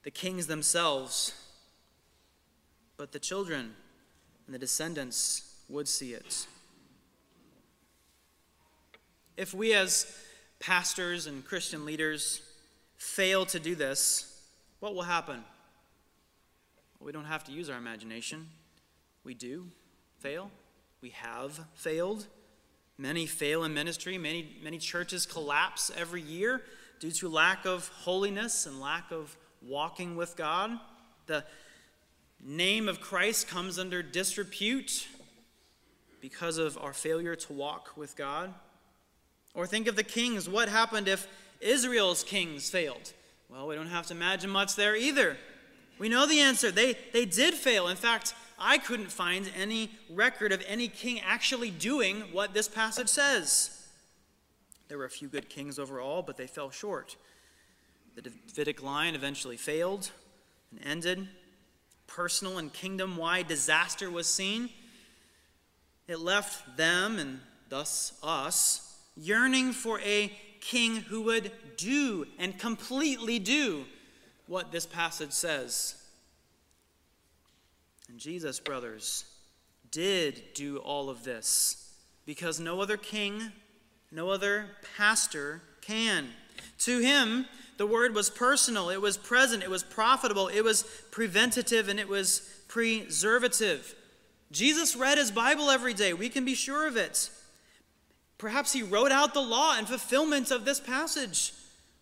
the 0.03 0.11
kings 0.11 0.47
themselves, 0.47 1.33
but 2.97 3.11
the 3.11 3.19
children 3.19 3.73
and 4.45 4.55
the 4.55 4.59
descendants 4.59 5.55
would 5.69 5.87
see 5.87 6.13
it. 6.13 6.47
If 9.35 9.53
we, 9.53 9.73
as 9.73 10.11
pastors 10.59 11.27
and 11.27 11.45
Christian 11.45 11.85
leaders, 11.85 12.41
fail 12.97 13.45
to 13.47 13.59
do 13.59 13.75
this, 13.75 14.41
what 14.79 14.95
will 14.95 15.03
happen? 15.03 15.43
Well, 16.99 17.05
we 17.05 17.11
don't 17.11 17.25
have 17.25 17.43
to 17.45 17.51
use 17.51 17.69
our 17.69 17.77
imagination. 17.77 18.47
We 19.23 19.33
do 19.33 19.67
fail. 20.19 20.49
We 21.01 21.09
have 21.11 21.59
failed. 21.75 22.25
Many 22.97 23.25
fail 23.25 23.63
in 23.63 23.73
ministry. 23.73 24.17
Many, 24.17 24.57
many 24.63 24.79
churches 24.79 25.25
collapse 25.25 25.91
every 25.95 26.21
year 26.21 26.61
due 26.99 27.11
to 27.11 27.29
lack 27.29 27.65
of 27.65 27.89
holiness 27.89 28.65
and 28.65 28.79
lack 28.79 29.11
of 29.11 29.35
walking 29.61 30.15
with 30.15 30.35
God. 30.35 30.71
The 31.27 31.43
name 32.43 32.87
of 32.87 32.99
Christ 32.99 33.47
comes 33.47 33.77
under 33.77 34.01
disrepute 34.01 35.07
because 36.21 36.57
of 36.57 36.77
our 36.79 36.93
failure 36.93 37.35
to 37.35 37.53
walk 37.53 37.95
with 37.95 38.15
God. 38.15 38.53
Or 39.53 39.67
think 39.67 39.87
of 39.87 39.95
the 39.95 40.03
kings. 40.03 40.49
What 40.49 40.69
happened 40.69 41.07
if 41.07 41.27
Israel's 41.61 42.23
kings 42.23 42.69
failed? 42.69 43.13
Well, 43.49 43.67
we 43.67 43.75
don't 43.75 43.87
have 43.87 44.07
to 44.07 44.13
imagine 44.13 44.49
much 44.49 44.75
there 44.75 44.95
either. 44.95 45.37
We 45.99 46.09
know 46.09 46.27
the 46.27 46.39
answer. 46.39 46.71
They, 46.71 46.95
they 47.13 47.25
did 47.25 47.53
fail. 47.53 47.87
In 47.87 47.95
fact, 47.95 48.33
I 48.59 48.77
couldn't 48.77 49.11
find 49.11 49.49
any 49.55 49.91
record 50.09 50.51
of 50.51 50.63
any 50.67 50.87
king 50.87 51.19
actually 51.19 51.69
doing 51.69 52.21
what 52.31 52.53
this 52.53 52.67
passage 52.67 53.09
says. 53.09 53.85
There 54.87 54.97
were 54.97 55.05
a 55.05 55.09
few 55.09 55.27
good 55.27 55.49
kings 55.49 55.77
overall, 55.77 56.21
but 56.21 56.37
they 56.37 56.47
fell 56.47 56.71
short. 56.71 57.17
The 58.15 58.23
Davidic 58.23 58.81
line 58.81 59.15
eventually 59.15 59.57
failed 59.57 60.11
and 60.71 60.79
ended. 60.83 61.27
Personal 62.07 62.57
and 62.57 62.73
kingdom 62.73 63.17
wide 63.17 63.47
disaster 63.47 64.09
was 64.09 64.27
seen. 64.27 64.69
It 66.07 66.19
left 66.19 66.77
them, 66.77 67.19
and 67.19 67.41
thus 67.69 68.13
us, 68.23 68.97
yearning 69.15 69.73
for 69.73 69.99
a 69.99 70.31
king 70.61 70.95
who 70.95 71.21
would 71.23 71.51
do 71.75 72.25
and 72.39 72.57
completely 72.57 73.39
do 73.39 73.85
what 74.47 74.71
this 74.71 74.85
passage 74.85 75.33
says. 75.33 75.95
And 78.09 78.19
Jesus, 78.19 78.59
brothers, 78.59 79.25
did 79.91 80.41
do 80.53 80.77
all 80.77 81.09
of 81.09 81.23
this 81.23 81.93
because 82.25 82.59
no 82.59 82.81
other 82.81 82.97
king, 82.97 83.51
no 84.11 84.29
other 84.29 84.67
pastor 84.97 85.61
can. 85.81 86.27
To 86.79 86.99
him, 86.99 87.45
the 87.77 87.87
word 87.87 88.15
was 88.15 88.29
personal, 88.29 88.89
it 88.89 89.01
was 89.01 89.17
present, 89.17 89.63
it 89.63 89.69
was 89.69 89.83
profitable, 89.83 90.47
it 90.47 90.63
was 90.63 90.83
preventative, 91.11 91.89
and 91.89 91.99
it 91.99 92.07
was 92.07 92.41
preservative. 92.67 93.95
Jesus 94.51 94.95
read 94.95 95.17
his 95.17 95.31
Bible 95.31 95.69
every 95.69 95.93
day. 95.93 96.13
We 96.13 96.29
can 96.29 96.45
be 96.45 96.55
sure 96.55 96.87
of 96.87 96.97
it. 96.97 97.29
Perhaps 98.37 98.73
he 98.73 98.83
wrote 98.83 99.11
out 99.11 99.33
the 99.33 99.41
law 99.41 99.77
in 99.77 99.85
fulfillment 99.85 100.51
of 100.51 100.63
this 100.63 100.79
passage. 100.79 101.53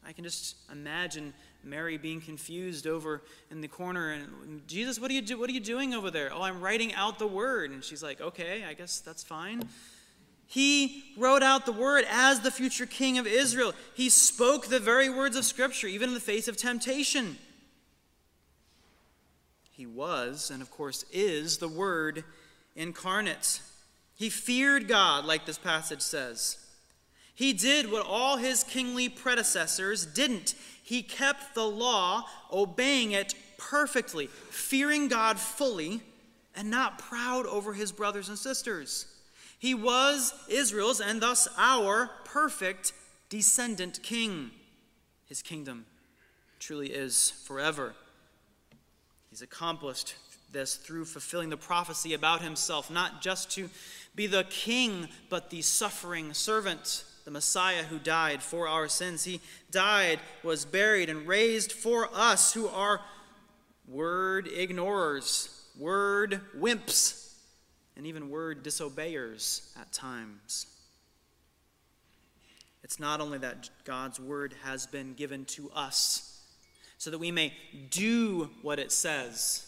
I 0.06 0.12
can 0.12 0.24
just 0.24 0.56
imagine 0.72 1.34
Mary 1.66 1.98
being 1.98 2.22
confused 2.22 2.88
over 2.88 3.22
in 3.50 3.62
the 3.62 3.68
corner 3.68 4.12
and 4.12 4.68
Jesus, 4.68 5.00
what 5.00 5.10
are 5.10 5.14
you 5.14 5.22
do, 5.22 5.40
what 5.40 5.50
are 5.50 5.54
you 5.54 5.60
doing 5.60 5.94
over 5.94 6.12
there? 6.12 6.32
Oh, 6.34 6.42
I'm 6.42 6.62
writing 6.62 6.94
out 6.94 7.20
the 7.20 7.28
word. 7.28 7.72
And 7.72 7.84
she's 7.84 8.04
like, 8.04 8.22
"Okay, 8.22 8.64
I 8.64 8.74
guess 8.74 9.00
that's 9.00 9.24
fine." 9.24 9.68
He 10.48 11.14
wrote 11.18 11.42
out 11.42 11.66
the 11.66 11.72
word 11.72 12.06
as 12.08 12.42
the 12.42 12.52
future 12.52 12.86
king 12.86 13.18
of 13.18 13.26
Israel. 13.26 13.74
He 13.96 14.10
spoke 14.10 14.68
the 14.68 14.80
very 14.80 15.10
words 15.10 15.36
of 15.36 15.44
scripture 15.44 15.88
even 15.88 16.10
in 16.10 16.14
the 16.14 16.22
face 16.22 16.48
of 16.48 16.56
temptation. 16.56 17.38
He 19.72 19.86
was 19.86 20.52
and 20.52 20.62
of 20.62 20.70
course 20.72 21.04
is 21.12 21.58
the 21.58 21.68
word 21.68 22.24
incarnate. 22.76 23.62
He 24.16 24.30
feared 24.30 24.88
God 24.88 25.26
like 25.26 25.46
this 25.46 25.58
passage 25.58 26.02
says. 26.02 26.58
He 27.36 27.52
did 27.52 27.92
what 27.92 28.06
all 28.06 28.38
his 28.38 28.64
kingly 28.64 29.10
predecessors 29.10 30.06
didn't. 30.06 30.56
He 30.82 31.04
kept 31.04 31.54
the 31.54 31.68
law, 31.68 32.24
obeying 32.52 33.12
it 33.12 33.36
perfectly, 33.58 34.28
fearing 34.28 35.10
God 35.10 35.38
fully, 35.38 36.02
and 36.56 36.72
not 36.72 36.98
proud 36.98 37.46
over 37.46 37.74
his 37.74 37.92
brothers 37.92 38.30
and 38.30 38.38
sisters. 38.38 39.06
He 39.60 39.74
was 39.74 40.34
Israel's 40.48 41.02
and 41.02 41.22
thus 41.22 41.48
our 41.58 42.10
perfect 42.24 42.94
descendant 43.30 44.02
king. 44.02 44.52
His 45.28 45.42
kingdom 45.42 45.86
truly 46.60 46.88
is 46.88 47.32
forever. 47.46 47.96
He's 49.30 49.42
accomplished 49.42 50.16
this 50.54 50.76
through 50.76 51.04
fulfilling 51.06 51.50
the 51.50 51.58
prophecy 51.58 52.14
about 52.14 52.42
himself, 52.42 52.90
not 52.90 53.22
just 53.22 53.52
to 53.52 53.70
be 54.16 54.28
the 54.28 54.46
king, 54.46 55.10
but 55.30 55.50
the 55.50 55.62
suffering 55.62 56.34
servant 56.34 57.04
the 57.26 57.32
Messiah 57.32 57.84
who 57.84 58.00
died 58.00 58.42
for 58.42 58.68
our 58.68 58.88
sins. 58.88 59.24
He 59.24 59.42
died, 59.72 60.20
was 60.44 60.64
buried, 60.64 61.10
and 61.10 61.28
raised 61.28 61.72
for 61.72 62.08
us 62.14 62.54
who 62.54 62.68
are 62.68 63.02
word 63.88 64.48
ignorers, 64.48 65.66
word 65.78 66.40
wimps, 66.58 67.34
and 67.98 68.06
even 68.06 68.30
word 68.30 68.62
disobeyers 68.64 69.74
at 69.80 69.92
times. 69.92 70.68
It's 72.84 73.00
not 73.00 73.20
only 73.20 73.40
that 73.40 73.72
God's 73.84 74.20
word 74.20 74.54
has 74.64 74.86
been 74.86 75.14
given 75.16 75.46
to 75.46 75.72
us 75.72 76.44
so 77.00 77.10
that 77.10 77.18
we 77.18 77.32
may 77.32 77.54
do 77.90 78.52
what 78.62 78.78
it 78.78 78.92
says, 78.92 79.66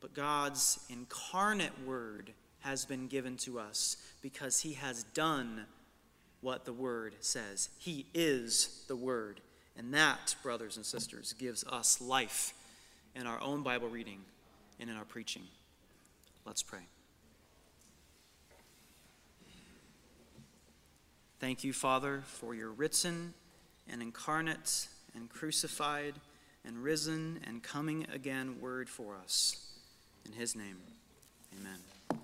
but 0.00 0.14
God's 0.14 0.78
incarnate 0.88 1.84
word 1.84 2.32
has 2.60 2.84
been 2.84 3.08
given 3.08 3.36
to 3.38 3.58
us 3.58 3.96
because 4.22 4.60
he 4.60 4.74
has 4.74 5.02
done 5.02 5.66
what 6.40 6.64
the 6.64 6.72
Word 6.72 7.14
says. 7.20 7.68
He 7.78 8.06
is 8.14 8.84
the 8.88 8.96
Word. 8.96 9.40
And 9.76 9.94
that, 9.94 10.34
brothers 10.42 10.76
and 10.76 10.84
sisters, 10.84 11.34
gives 11.38 11.64
us 11.64 12.00
life 12.00 12.52
in 13.14 13.26
our 13.26 13.40
own 13.40 13.62
Bible 13.62 13.88
reading 13.88 14.20
and 14.80 14.90
in 14.90 14.96
our 14.96 15.04
preaching. 15.04 15.42
Let's 16.44 16.62
pray. 16.62 16.80
Thank 21.40 21.62
you, 21.62 21.72
Father, 21.72 22.22
for 22.26 22.54
your 22.54 22.70
written 22.70 23.34
and 23.88 24.02
incarnate 24.02 24.88
and 25.14 25.30
crucified 25.30 26.14
and 26.64 26.82
risen 26.82 27.40
and 27.46 27.62
coming 27.62 28.06
again 28.12 28.60
word 28.60 28.88
for 28.88 29.16
us. 29.16 29.56
In 30.26 30.32
his 30.32 30.56
name, 30.56 30.78
amen. 31.58 32.20